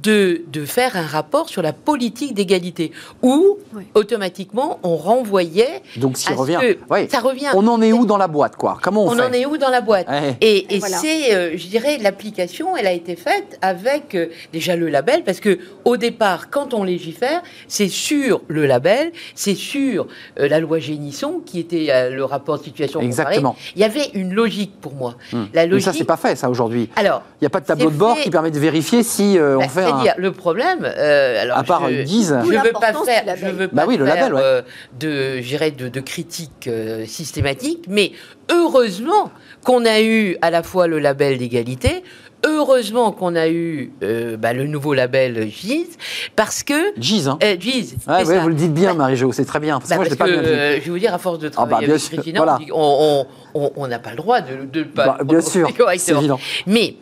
[0.04, 2.92] de, de faire un rapport sur la politique d'égalité,
[3.22, 3.84] où Oui.
[3.96, 4.43] automatiquement
[4.84, 5.82] on renvoyait.
[5.98, 6.58] Donc, à ce revient.
[6.62, 7.08] que- Oui.
[7.10, 7.48] Ça revient.
[7.56, 8.78] On en est où dans la boîte, quoi?
[8.82, 9.22] Comment on, On fait?
[9.24, 10.08] en est où dans la boîte?
[10.10, 10.36] Ouais.
[10.42, 10.98] Et, et Voilà.
[10.98, 15.40] c'est, euh, je dirais, l'application, elle a été faite avec euh, déjà le label, parce
[15.40, 20.08] que au départ, quand on légifère, c'est sur le label, c'est sur
[20.40, 23.08] euh, la loi Génisson, qui était euh, le rapport de situation comparée.
[23.08, 23.56] Exactement.
[23.76, 25.16] Il y avait une logique pour moi.
[25.32, 25.44] Hmm.
[25.54, 25.86] La Mais logique.
[25.86, 26.90] ça, c'est pas fait, ça, aujourd'hui.
[26.96, 28.24] Alors, Il n'y a pas de tableau de bord fait.
[28.24, 29.86] qui permet de vérifier si euh, bah, on fait un...
[29.88, 32.38] c'est-à-dire, le problème, euh, alors À part je, une guise.
[32.44, 33.40] je veux pas faire, label.
[33.42, 34.42] je veux Bah pas oui, le faire, ouais.
[34.44, 34.62] euh,
[35.00, 35.40] de,
[35.78, 38.12] de, de critiques euh, systématiques, mais
[38.52, 39.32] heureusement
[39.64, 42.04] qu'on a eu à la fois le label d'égalité,
[42.46, 45.98] heureusement qu'on a eu euh, bah, le nouveau label GIZ,
[46.36, 47.00] parce que...
[47.00, 47.40] Gise, hein.
[47.42, 49.80] Euh, GIZ, Ouais, ouais, vous le dites bien, Marie-Jo, c'est très bien.
[49.80, 50.58] Parce que Bah, moi, je parce que, pas bien dit.
[50.60, 52.60] euh, je vais vous dire, à force de travailler bah, bien avec Christina, voilà.
[52.74, 56.40] on n'a pas le droit de pas Bah, bien sûr, c'est évident.
[56.68, 56.96] Mais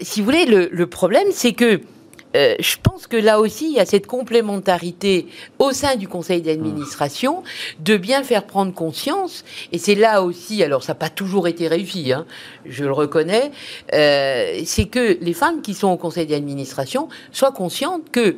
[0.00, 1.80] si vous voulez, le, le problème, c'est que
[2.36, 5.26] euh, je pense que là aussi, il y a cette complémentarité
[5.58, 7.42] au sein du conseil d'administration
[7.80, 9.44] de bien faire prendre conscience.
[9.72, 12.26] Et c'est là aussi, alors ça n'a pas toujours été réussi, hein,
[12.66, 13.50] je le reconnais,
[13.92, 18.36] euh, c'est que les femmes qui sont au conseil d'administration soient conscientes que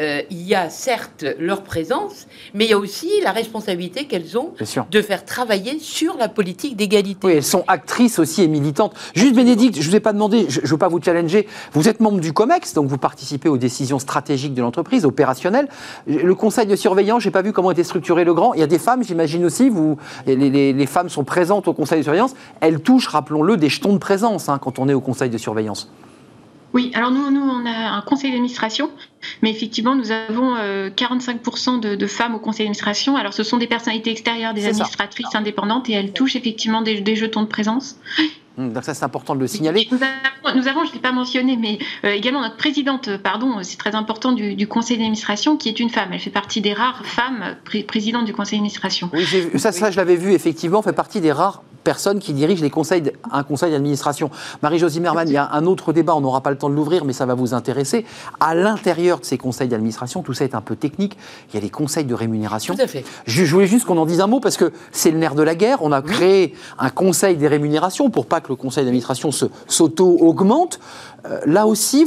[0.00, 4.38] euh, il y a certes leur présence, mais il y a aussi la responsabilité qu'elles
[4.38, 4.52] ont
[4.90, 7.26] de faire travailler sur la politique d'égalité.
[7.26, 8.94] Oui, elles sont actrices aussi et militantes.
[9.14, 11.46] Juste Bénédicte, je ne vous ai pas demandé, je ne veux pas vous challenger.
[11.72, 15.68] Vous êtes membre du COMEX, donc vous participez aux décisions stratégiques de l'entreprise, opérationnelles.
[16.06, 18.54] Le conseil de surveillance, j'ai pas vu comment était structuré le grand.
[18.54, 19.68] Il y a des femmes, j'imagine aussi.
[19.68, 22.34] Vous, les, les- les femmes sont présentes au conseil de surveillance.
[22.60, 25.90] Elles touchent, rappelons-le, des jetons de présence hein, quand on est au conseil de surveillance.
[26.74, 28.88] Oui, alors nous, nous, on a un conseil d'administration,
[29.42, 33.16] mais effectivement, nous avons euh, 45% de, de femmes au conseil d'administration.
[33.16, 34.68] Alors, ce sont des personnalités extérieures, des ça.
[34.68, 37.96] administratrices indépendantes, et elles touchent effectivement des, des jetons de présence.
[38.58, 39.88] Hum, Donc ça, c'est important de le signaler.
[39.90, 43.16] Nous avons, nous avons, je ne l'ai pas mentionné, mais euh, également notre présidente, euh,
[43.18, 46.10] pardon, euh, c'est très important, du, du conseil d'administration, qui est une femme.
[46.12, 49.08] Elle fait partie des rares femmes euh, pré- présidentes du conseil d'administration.
[49.14, 49.24] Oui,
[49.56, 53.02] ça, ça, je l'avais vu, effectivement, fait partie des rares personnes qui dirigent les conseils,
[53.30, 54.30] un conseil d'administration.
[54.62, 57.04] Marie-Josie Merman, il y a un autre débat, on n'aura pas le temps de l'ouvrir,
[57.04, 58.04] mais ça va vous intéresser.
[58.40, 61.16] À l'intérieur de ces conseils d'administration, tout ça est un peu technique,
[61.50, 62.74] il y a les conseils de rémunération.
[62.74, 63.04] Tout à fait.
[63.26, 65.42] Je, je voulais juste qu'on en dise un mot parce que c'est le nerf de
[65.42, 65.78] la guerre.
[65.82, 70.80] On a créé un conseil des rémunérations pour pas que le conseil d'administration s'auto-augmente.
[71.24, 72.04] Euh, là aussi,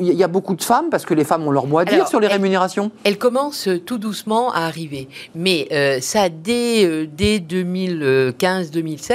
[0.00, 1.94] il y a beaucoup de femmes parce que les femmes ont leur mot à dire
[1.94, 2.90] Alors, sur les elle- rémunérations.
[3.04, 5.08] Elle commence euh, tout doucement à arriver.
[5.34, 9.13] Mais euh, ça, dès, euh, dès 2015-2016...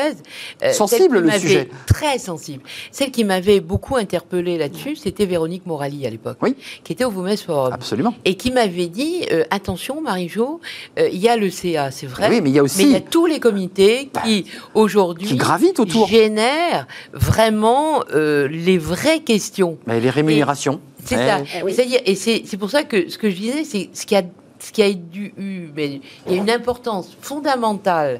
[0.64, 1.70] euh, Sensible, le sujet.
[1.86, 2.64] Très sensible.
[2.92, 6.56] Celle qui m'avait beaucoup interpellée là-dessus, c'était Véronique Morali à l'époque, Oui.
[6.84, 7.74] qui était au Women's Forum.
[7.74, 8.14] Absolument.
[8.26, 10.60] Et qui m'avait dit, euh, attention Marie-Jo,
[11.00, 12.84] euh, il y a le CA, c'est vrai, Oui, mais il y a aussi- mais
[12.86, 16.08] il y a tous les comités qui, aujourd'hui, gravitent autour.
[16.08, 19.78] génèrent vraiment les vraies questions.
[19.88, 20.80] Mais les rémunérations.
[21.04, 21.40] C'est Eh, ça.
[21.60, 21.76] Eh oui.
[22.06, 24.22] Et c'est c'est pour ça que ce que je disais, c'est ce qui a
[24.60, 28.20] ce qui a eu, mais y a une importance fondamentale,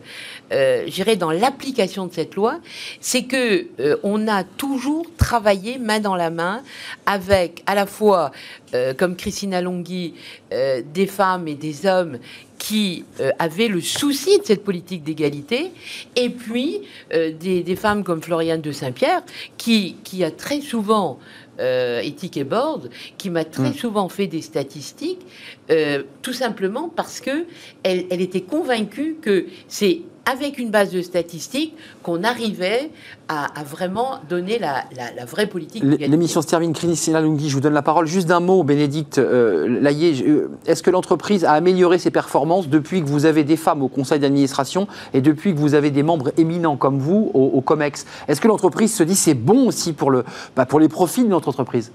[0.52, 2.60] euh, je dirais, dans l'application de cette loi,
[3.02, 6.64] c'est que euh, on a toujours travaillé main dans la main
[7.06, 8.32] avec à la fois,
[8.74, 10.14] euh, comme Christina Longhi,
[10.52, 12.18] des femmes et des hommes
[12.58, 13.06] qui
[13.38, 15.72] avaient le souci de cette politique d'égalité,
[16.16, 16.82] et puis
[17.12, 19.22] des, femmes comme Floriane de Saint-Pierre,
[19.58, 21.20] qui a très souvent
[21.60, 23.74] euh, éthique et board, qui m'a très Mm.
[23.74, 25.26] souvent fait des statistiques,
[25.70, 27.46] euh, tout simplement parce que
[27.84, 30.02] elle, elle était convaincue que c'est
[30.32, 32.90] avec une base de statistiques qu'on arrivait
[33.28, 35.84] à, à vraiment donner la, la- la vraie politique.
[35.84, 36.74] L'émission se termine.
[36.74, 38.06] Christina Lunghi, je vous donne la parole.
[38.08, 40.24] Juste d'un mot, Bénédicte euh, Laillé.
[40.28, 43.88] euh, Est-ce que l'entreprise a amélioré ses performances depuis que vous avez des femmes au
[43.88, 48.06] conseil d'administration et depuis que vous avez des membres éminents comme vous au, au COMEX?
[48.28, 50.24] Est-ce que l'entreprise se dit c'est bon aussi pour, le,
[50.56, 51.92] bah, pour les profits de notre entreprise?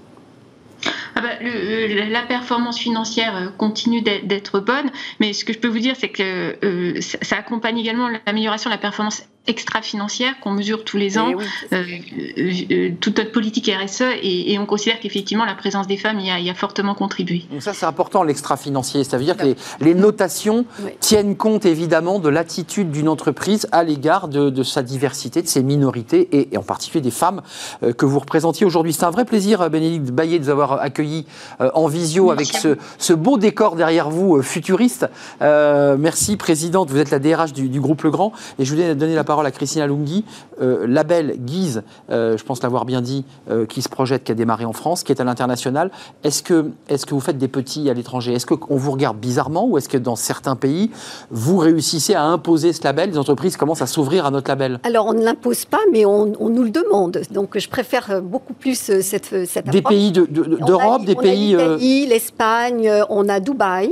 [1.17, 5.69] Ah bah, le- la performance financière euh, continue d'être bonne, mais ce que je peux
[5.69, 10.83] vous dire, c'est que euh, ça accompagne également l'amélioration de la performance extra-financière qu'on mesure
[10.83, 11.45] tous les ans, Eh oui.
[11.73, 16.19] euh, euh, toute notre politique RSE, et, et on considère qu'effectivement la présence des femmes
[16.19, 17.43] y a, y a fortement contribué.
[17.51, 19.03] Donc ça, c'est important, l'extra-financier.
[19.03, 20.91] Ça veut dire que les, les notations Oui.
[20.99, 25.63] tiennent compte évidemment de l'attitude d'une entreprise à l'égard de, de sa diversité, de ses
[25.63, 27.41] minorités et, et en particulier des femmes
[27.83, 28.93] euh, que vous représentiez aujourd'hui.
[28.93, 31.25] C'est un vrai plaisir, Bénédicte Baillet, de vous avoir accueilli
[31.61, 35.07] euh, en visio avec ce, ce beau décor derrière vous, euh, futuriste.
[35.41, 36.89] Euh, merci, Présidente.
[36.89, 38.31] Vous êtes la DRH du, du groupe Legrand.
[38.59, 40.23] Et je voulais donner la parole à Christina Lunghi,
[40.61, 44.35] euh, label Guise, euh, je pense l'avoir bien dit, euh, qui se projette, qui a
[44.35, 45.91] démarré en France, qui est à l'international.
[46.23, 48.33] Est-ce que, est que vous faites des petits à l'étranger?
[48.33, 50.91] Est-ce qu'on vous regarde bizarrement ou est-ce que dans certains pays,
[51.31, 53.09] vous réussissez à imposer ce label?
[53.11, 56.31] Les entreprises commencent à s'ouvrir à notre label Alors, on ne l'impose pas, mais on,
[56.39, 57.21] on nous le demande.
[57.31, 59.01] Donc, je préfère beaucoup plus cette,
[59.45, 59.93] cette Des approche.
[59.95, 62.05] pays de- de- de- d'Europe, des on pays...
[62.07, 63.91] l'Espagne, on a Dubaï,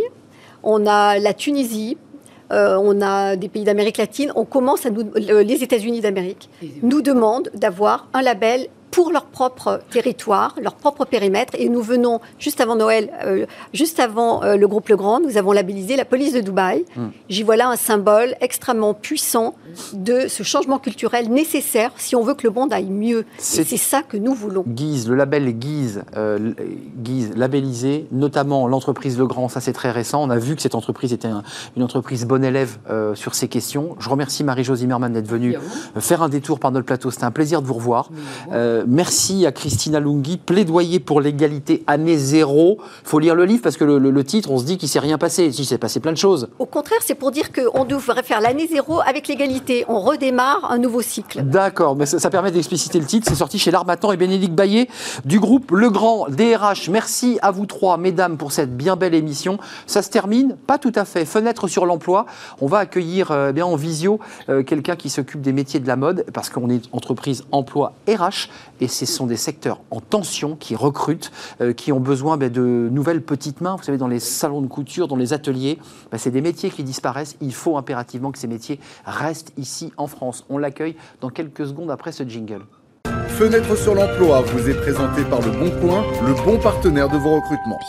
[0.64, 1.98] on a la Tunisie,
[2.54, 4.32] euh, on a des pays d'Amérique latine.
[4.36, 6.50] On commence à nous, le- les États-Unis d'Amérique
[6.84, 11.54] nous demandent d'avoir un label pour leur propre territoire, leur propre périmètre.
[11.58, 15.52] Et nous venons, juste avant Noël, euh, juste avant euh, le groupe Legrand, nous avons
[15.52, 16.86] labellisé la police de Dubaï.
[16.96, 17.08] Hmm.
[17.28, 19.56] J'y vois là un symbole extrêmement puissant
[19.94, 23.26] de ce changement culturel nécessaire si on veut que le monde aille mieux.
[23.40, 24.64] C'est ça que nous voulons.
[24.68, 26.54] Guise, le label Guise, euh,
[26.98, 30.22] Guise labellisé, notamment l'entreprise Legrand, ça c'est très récent.
[30.22, 31.30] On a vu que cette entreprise était
[31.76, 32.78] une entreprise bon élève
[33.16, 33.96] sur ces questions.
[34.00, 35.56] Je remercie Marie-Josie Merman d'être venue
[35.98, 37.10] faire un détour par notre plateau.
[37.10, 38.10] C'était un plaisir de vous revoir
[38.88, 40.38] merci à Christina Lunghi.
[40.38, 42.78] Plaidoyer pour l'égalité année zéro.
[43.04, 45.00] Il faut lire le livre parce que le, titre, on se dit qu'il ne s'est
[45.00, 45.46] rien passé.
[45.58, 46.50] Il s'est passé plein de choses.
[46.60, 49.86] Au contraire, c'est pour dire qu'on devrait faire l'année zéro avec l'égalité.
[49.88, 51.44] On redémarre un nouveau cycle.
[51.44, 53.28] D'accord, mais ça, permet d'expliciter le titre.
[53.30, 54.88] C'est sorti chez L'Armatan et Bénédicte Baillet
[55.26, 56.90] du groupe Le Grand DRH.
[56.90, 59.58] Merci à vous trois, mesdames, pour cette bien belle émission.
[59.88, 61.26] Ça se termine, pas tout à fait.
[61.26, 62.26] Fenêtre sur l'emploi.
[62.62, 64.20] On va accueillir euh, bien en visio
[64.50, 68.50] euh, quelqu'un qui s'occupe des métiers de la mode parce qu'on est entreprise emploi RH
[68.82, 72.90] et ce sont des secteurs en tension qui recrutent, euh, qui ont besoin ben, de
[72.92, 73.76] nouvelles petites mains.
[73.76, 75.80] Vous savez, dans les salons de couture, dans les ateliers,
[76.12, 77.36] ben, c'est des métiers qui disparaissent.
[77.42, 80.46] Il faut impérativement que ces métiers restent ici en France.
[80.50, 82.62] On l'accueille dans quelques secondes après ce jingle.
[83.30, 87.36] Fenêtre sur l'emploi vous est présenté par Le Bon Coin, le bon partenaire de vos
[87.36, 87.80] recrutements.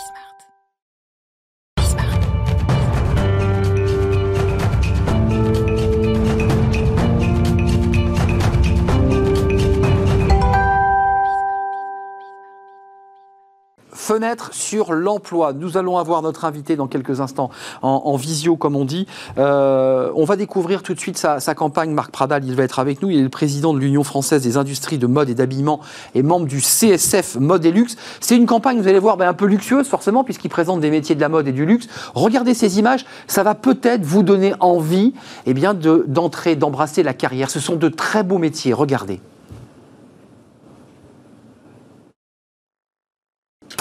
[14.04, 15.54] Fenêtre sur l'emploi.
[15.54, 17.50] Nous allons avoir notre invité dans quelques instants
[17.80, 19.06] en, visio, comme on dit.
[19.38, 21.90] Euh, on va découvrir tout de suite sa, campagne.
[21.90, 23.10] Marc Pradal, il va être avec nous.
[23.10, 25.80] Il est le président de l'Union française des industries de mode et d'habillement
[26.14, 27.96] et membre du CSF Mode et Luxe.
[28.20, 31.14] C'est une campagne, vous allez voir, ben, un peu luxueuse forcément, puisqu'il présente des métiers
[31.14, 31.88] de la mode et du luxe.
[32.14, 35.14] Regardez ces images, ça va peut-être vous donner envie
[35.46, 37.50] eh bien, d'entrer, d'embrasser la carrière.
[37.50, 38.74] Ce sont de très beaux métiers.
[38.74, 39.20] Regardez.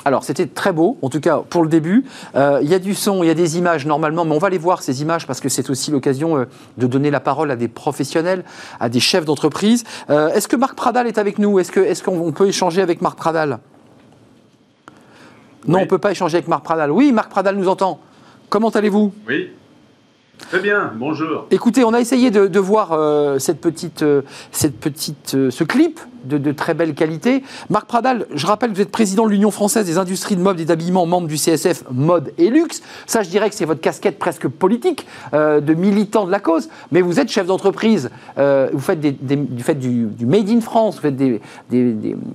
[0.05, 2.05] Alors, c'était très beau, en tout cas pour le début.
[2.35, 4.49] Euh, il y a du son, il y a des images normalement, mais on va
[4.49, 6.45] les voir, ces images, parce que c'est aussi l'occasion euh,
[6.77, 8.43] de donner la parole à des professionnels,
[8.79, 9.83] à des chefs d'entreprise.
[10.09, 11.59] Euh, est-ce que Marc Pradal est avec nous?
[11.59, 13.59] Est-ce qu'on peut échanger avec Marc Pradal?
[15.65, 16.91] Non, on ne peut pas échanger avec Marc Pradal.
[16.91, 17.99] Oui, Marc Pradal nous entend.
[18.49, 19.13] Comment allez-vous?
[19.27, 19.51] Oui.
[20.37, 21.47] Très bien, bonjour.
[21.51, 24.03] Écoutez, on a essayé de, voir cette petite,
[24.51, 27.43] cette petite, ce clip de, très belle qualité.
[27.69, 30.59] Marc Pradal, je rappelle que vous êtes président de l'Union française des industries de mode
[30.59, 32.81] et d'habillement, membre du CSF Mode et Luxe.
[33.05, 36.69] Ça, je dirais que c'est votre casquette presque politique, euh, de militant de la cause,
[36.91, 41.01] mais vous êtes chef d'entreprise, euh, vous faites du, fait du, Made in France, vous
[41.01, 41.41] faites des,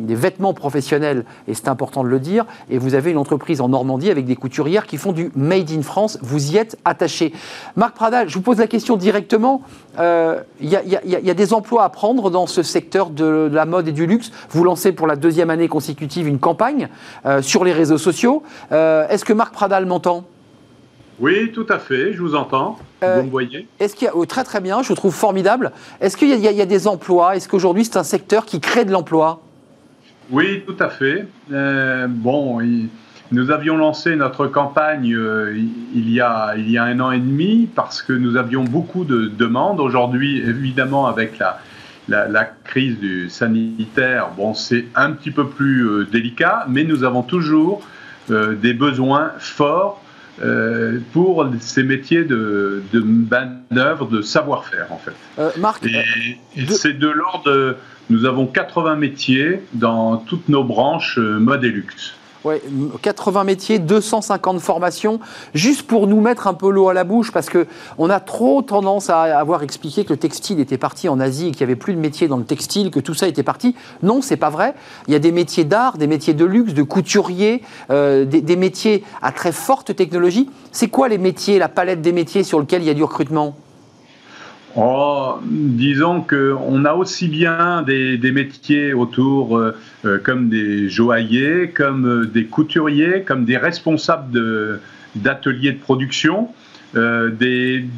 [0.08, 4.10] vêtements professionnels, et c'est important de le dire, et vous avez une entreprise en Normandie
[4.10, 7.32] avec des couturières qui font du Made in France, vous y êtes attaché.
[7.76, 9.62] Marc Pradal, je vous pose la question directement,
[9.98, 13.92] il euh, y, a des emplois à prendre dans ce secteur de la mode et
[13.92, 14.30] du luxe.
[14.50, 16.88] Vous lancez pour la deuxième année consécutive une campagne
[17.26, 18.42] euh, sur les réseaux sociaux.
[18.70, 20.24] Euh, est-ce que Marc Pradal m'entend?
[21.18, 22.78] Oui, tout à fait, je vous entends.
[23.02, 23.66] vous me voyez?
[23.80, 25.72] Est-ce qu'il y a, oh, très très bien, je trouve formidable.
[26.00, 27.34] Est-ce qu'il y, a des emplois?
[27.34, 29.40] Est-ce qu'aujourd'hui c'est un secteur qui crée de l'emploi?
[30.30, 31.26] Oui, tout à fait.
[31.50, 32.60] bon,
[33.30, 35.04] nous avions lancé notre campagne
[35.94, 39.04] il, y a, il y a un an et demi parce que nous avions beaucoup
[39.04, 39.80] de demandes.
[39.80, 41.58] Aujourd'hui, évidemment, avec la,
[42.08, 47.22] la, crise du sanitaire, bon, c'est un petit peu plus euh, délicat, mais nous avons
[47.22, 47.82] toujours
[48.30, 50.02] euh, des besoins forts
[50.42, 55.58] euh, pour ces métiers de, de manœuvre, de savoir-faire, en fait.
[55.58, 57.76] Marc, et, c'est de l'ordre
[58.10, 62.14] Nous avons 80 métiers dans toutes nos branches mode et luxe.
[62.44, 62.62] Ouais,
[63.02, 65.18] 80 métiers, 250 formations,
[65.54, 67.66] juste pour nous mettre un peu l'eau à la bouche, parce que
[67.98, 71.50] on a trop tendance à avoir expliqué que le textile était parti en Asie et
[71.50, 73.74] qu'il n'y avait plus de métiers dans le textile, que tout ça était parti.
[74.04, 74.74] Non, c'est pas vrai.
[75.08, 78.56] Il y a des métiers d'art, des métiers de luxe, de couturier, euh, des, des
[78.56, 80.48] métiers à très forte technologie.
[80.70, 83.56] C'est quoi les métiers, la palette des métiers sur lesquels il y a du recrutement?
[84.80, 92.06] Oh, disons qu'on a aussi bien des, métiers autour euh, euh, comme des joailliers, comme
[92.06, 94.80] euh, des couturiers, comme des responsables
[95.16, 96.50] d'ateliers de, production,
[96.94, 97.88] des,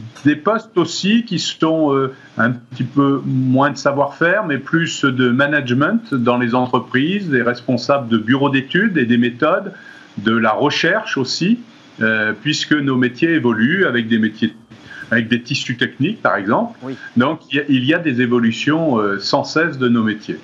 [0.43, 6.39] postes aussi qui sont un petit peu moins de savoir-faire, mais plus de management dans
[6.39, 9.75] les entreprises, des responsables de bureaux d'études et des méthodes,
[10.17, 11.59] de la recherche aussi,
[12.41, 14.55] puisque nos métiers évoluent avec des métiers
[15.11, 16.79] avec des tissus techniques, par exemple.
[17.17, 20.39] Donc, il y, a, des évolutions euh, sans cesse de nos métiers.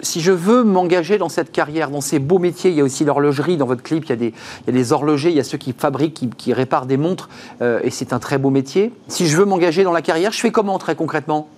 [0.00, 3.04] si je veux m'engager dans cette carrière, dans ces beaux métiers, il y a aussi
[3.04, 5.40] l'horlogerie dans votre clip, il y, a des, il y a des horlogers, il y
[5.40, 7.28] a ceux qui fabriquent, qui, réparent des montres,
[7.60, 8.92] euh, et c'est un très beau métier.
[9.08, 11.48] Si je veux m'engager dans la carrière, je fais comment très concrètement?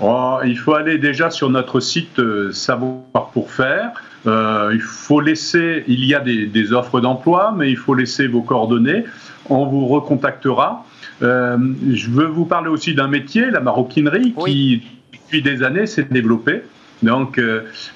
[0.00, 3.92] Oh, il faut aller déjà sur notre site euh, Savoir pour faire.
[4.26, 8.42] Euh, il faut laisser, il y a des, offres d'emploi, mais il faut laisser vos
[8.42, 9.04] coordonnées.
[9.48, 10.84] On vous recontactera.
[11.22, 11.56] Euh,
[11.92, 16.62] je veux vous parler aussi d'un métier, la maroquinerie, qui depuis des années s'est développé,
[17.02, 17.40] donc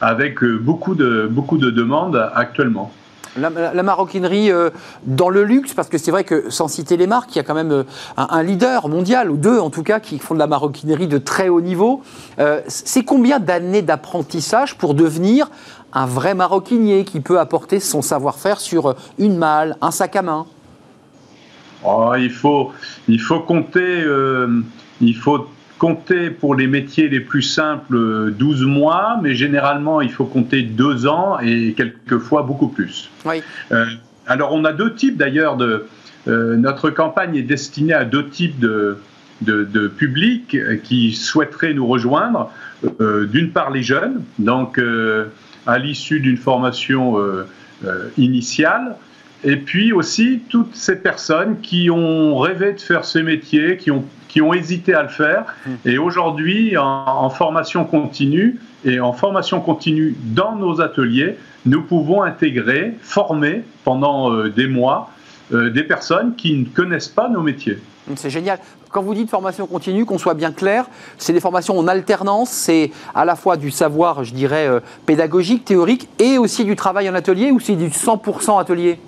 [0.01, 2.93] avec beaucoup de, beaucoup de demandes actuellement.
[3.37, 4.71] La, maroquinerie euh,
[5.05, 7.45] dans le luxe, parce que c'est vrai que sans citer les marques, il y a
[7.45, 7.85] quand même euh,
[8.17, 11.49] un, leader mondial, ou deux en tout cas, qui font de la maroquinerie de très
[11.49, 12.03] haut niveau.
[12.39, 15.51] Euh, c'est combien d'années d'apprentissage pour devenir
[15.93, 20.47] un vrai maroquinier qui peut apporter son savoir-faire sur une malle, un sac à main?
[21.85, 22.73] Oh, il, faut,
[23.09, 24.05] il faut compter,
[25.01, 25.49] il faut
[25.79, 31.07] compter pour les métiers les plus simples 12 mois, mais généralement il faut compter 2
[31.07, 33.11] ans et quelquefois beaucoup plus.
[33.73, 33.87] Euh,
[34.27, 35.87] alors on a deux types d'ailleurs de...
[36.27, 38.99] Euh, notre campagne est destinée à deux types de,
[39.41, 42.51] de, publics qui souhaiteraient nous rejoindre.
[43.01, 44.81] Euh, d'une part les jeunes, donc
[45.67, 47.17] à l'issue d'une formation
[48.17, 48.97] initiale,
[49.45, 54.05] et puis aussi toutes ces personnes qui ont rêvé de faire ces métiers, qui ont
[54.29, 55.45] qui ont hésité à le faire.
[55.67, 55.71] Mmh.
[55.87, 61.37] Et aujourd'hui, en, formation continue et en formation continue dans nos ateliers,
[61.67, 65.11] nous pouvons intégrer, former pendant euh, des mois
[65.53, 67.79] euh, des personnes qui ne connaissent pas nos métiers.
[68.17, 68.59] C'est génial.
[68.91, 70.87] Quand vous dites formation continue, qu'on soit bien clair,
[71.19, 75.65] c'est des formations en alternance, c'est à la fois du savoir, je dirais, euh, pédagogique,
[75.65, 78.99] théorique, et aussi du travail en atelier, ou c'est du 100% atelier?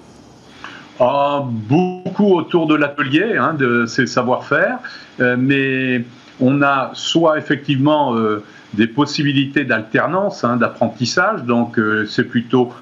[1.02, 4.80] Ah, beaucoup autour de l'atelier, hein, de ces savoir-faire,
[5.20, 6.04] euh, mais
[6.40, 8.44] on a soit effectivement euh,
[8.74, 12.74] des possibilités d'alternance, hein, d'apprentissage, donc euh, c'est plutôt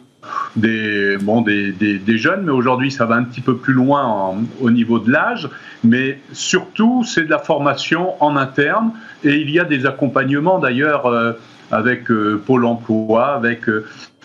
[0.56, 4.70] des, bon, des, des, jeunes, mais aujourd'hui ça va un petit peu plus loin au
[4.72, 5.48] niveau de l'âge,
[5.84, 8.90] mais surtout c'est de la formation en interne
[9.22, 11.06] et il y a des accompagnements d'ailleurs
[11.70, 12.08] avec
[12.44, 13.62] Pôle Emploi, avec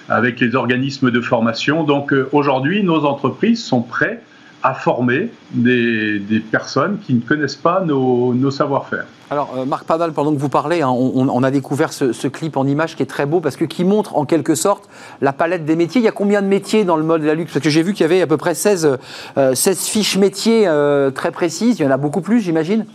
[0.10, 1.84] avec les organismes de formation.
[1.84, 4.24] Donc euh, aujourd'hui, nos entreprises sont prêtes
[4.66, 9.06] à former des, personnes qui ne connaissent pas nos, savoir-faire.
[9.30, 12.66] Alors, euh, Marc Padal, pendant que vous parlez, hein, on, a découvert ce, clip en
[12.66, 14.88] image qui est très beau parce que qui montre en quelque sorte
[15.20, 16.00] la palette des métiers.
[16.00, 17.84] Il y a combien de métiers dans le mode de la luxe Parce que j'ai
[17.84, 19.00] vu qu'il y avait à peu près 16,
[19.36, 20.70] 16 euh, fiches métiers
[21.14, 21.80] très précises.
[21.80, 22.86] Il y en a beaucoup plus, j'imagine?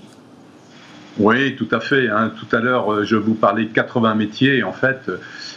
[1.19, 2.09] Oui, tout à fait.
[2.09, 2.33] Hein.
[2.39, 4.63] Tout à l'heure, je vous parlais de 80 métiers.
[4.63, 5.11] En fait,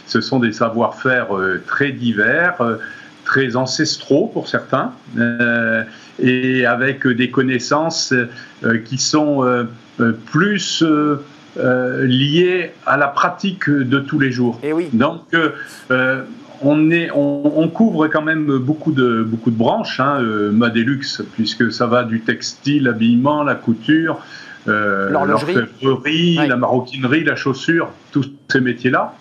[0.06, 2.76] ce sont des savoir-faire euh, très divers, euh,
[3.24, 5.84] très ancestraux pour certains, euh,
[6.18, 8.12] et avec des connaissances
[8.84, 9.66] qui sont
[10.30, 10.84] plus
[11.56, 14.58] liées à la pratique de tous les jours.
[14.62, 14.88] Et eh oui.
[14.92, 15.22] Donc,
[16.60, 20.20] on, est, on, couvre quand même beaucoup de, beaucoup de branches, hein,
[20.52, 24.20] Madelux, puisque ça va du textile, l'habillement, la couture,
[24.66, 29.14] l'orfèvrerie, la maroquinerie, la chaussure, tous ces métiers-là.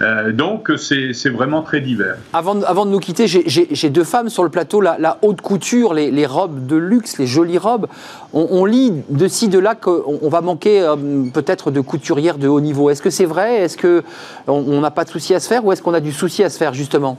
[0.00, 2.16] Euh, donc c'est vraiment très divers.
[2.32, 6.66] Avant, de nous quitter, j'ai deux femmes sur le plateau, la, haute couture, les, robes
[6.66, 7.86] de luxe, les jolies robes.
[8.32, 10.96] On, lit de ci, de là qu'on va manquer euh,
[11.32, 12.88] peut-être de couturières de haut niveau.
[12.88, 13.56] Est-ce que c'est vrai?
[13.56, 16.42] Est-ce qu'on n'a pas de souci à se faire ou est-ce qu'on a du souci
[16.42, 17.18] à se faire justement?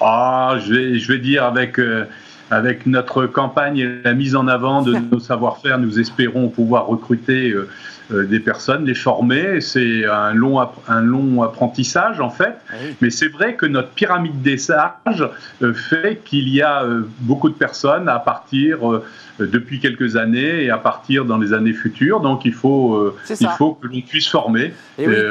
[0.00, 1.78] Ah, je, vais, je vais dire avec...
[1.78, 2.06] Euh,
[2.50, 7.50] avec notre campagne et la mise en avant de nos savoir-faire, nous espérons pouvoir recruter
[7.50, 7.68] euh,
[8.10, 9.60] des personnes, les former.
[9.60, 12.56] C'est un long, un long apprentissage en fait.
[12.70, 15.28] Ah Mais c'est vrai que notre pyramide des sages
[15.62, 18.78] euh, fait qu'il y a euh, beaucoup de personnes à partir
[19.38, 22.20] depuis quelques années et à partir dans les années futures.
[22.20, 24.72] Donc il faut, il faut que l'on puisse former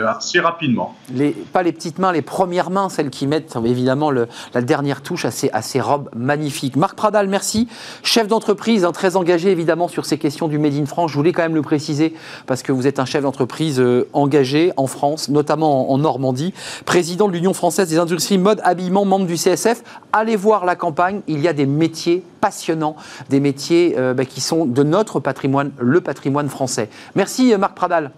[0.08, 0.96] assez rapidement.
[1.14, 5.02] Les, pas les petites mains, les premières mains, celles qui mettent évidemment le, la dernière
[5.02, 6.76] touche à ces, à ces robes magnifiques.
[6.76, 7.68] Marc Pradal, merci.
[8.04, 11.12] Chef d'entreprise, hein, très engagé évidemment sur ces questions du Made in France.
[11.12, 12.14] Je voulais quand même le préciser
[12.46, 16.54] parce que vous êtes un chef d'entreprise euh, engagé en France, notamment en Normandie,
[16.86, 19.84] président de l'Union française des industries mode habillement, membre du CSF.
[20.14, 22.96] Allez voir la campagne, il y a des métiers passionnants,
[23.30, 26.90] des métiers euh, bah, qui sont de notre patrimoine, le patrimoine français.
[27.16, 28.12] Merci euh, Marc Pradal.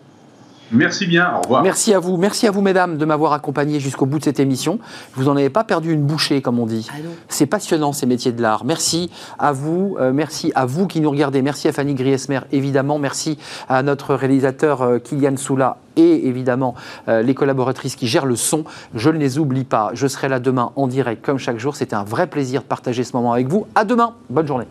[0.71, 1.63] Merci bien, au revoir.
[1.63, 4.79] Merci à vous, merci à vous mesdames de m'avoir accompagné jusqu'au bout de cette émission.
[5.13, 6.87] Vous n'en avez pas perdu une bouchée, comme on dit.
[6.91, 6.97] Ah
[7.29, 8.65] C'est passionnant ces métiers de l'art.
[8.65, 9.09] Merci
[9.39, 13.37] à vous, euh, merci à vous qui nous regardez, merci à Fanny Griesmer évidemment, merci
[13.69, 16.75] à notre réalisateur euh, Kylian Soula et évidemment
[17.07, 18.65] euh, les collaboratrices qui gèrent le son.
[18.93, 19.91] Je ne les oublie pas.
[19.93, 21.75] Je serai là demain en direct comme chaque jour.
[21.75, 23.65] C'était un vrai plaisir de partager ce moment avec vous.
[23.75, 24.13] À demain.
[24.29, 24.67] Bonne journée.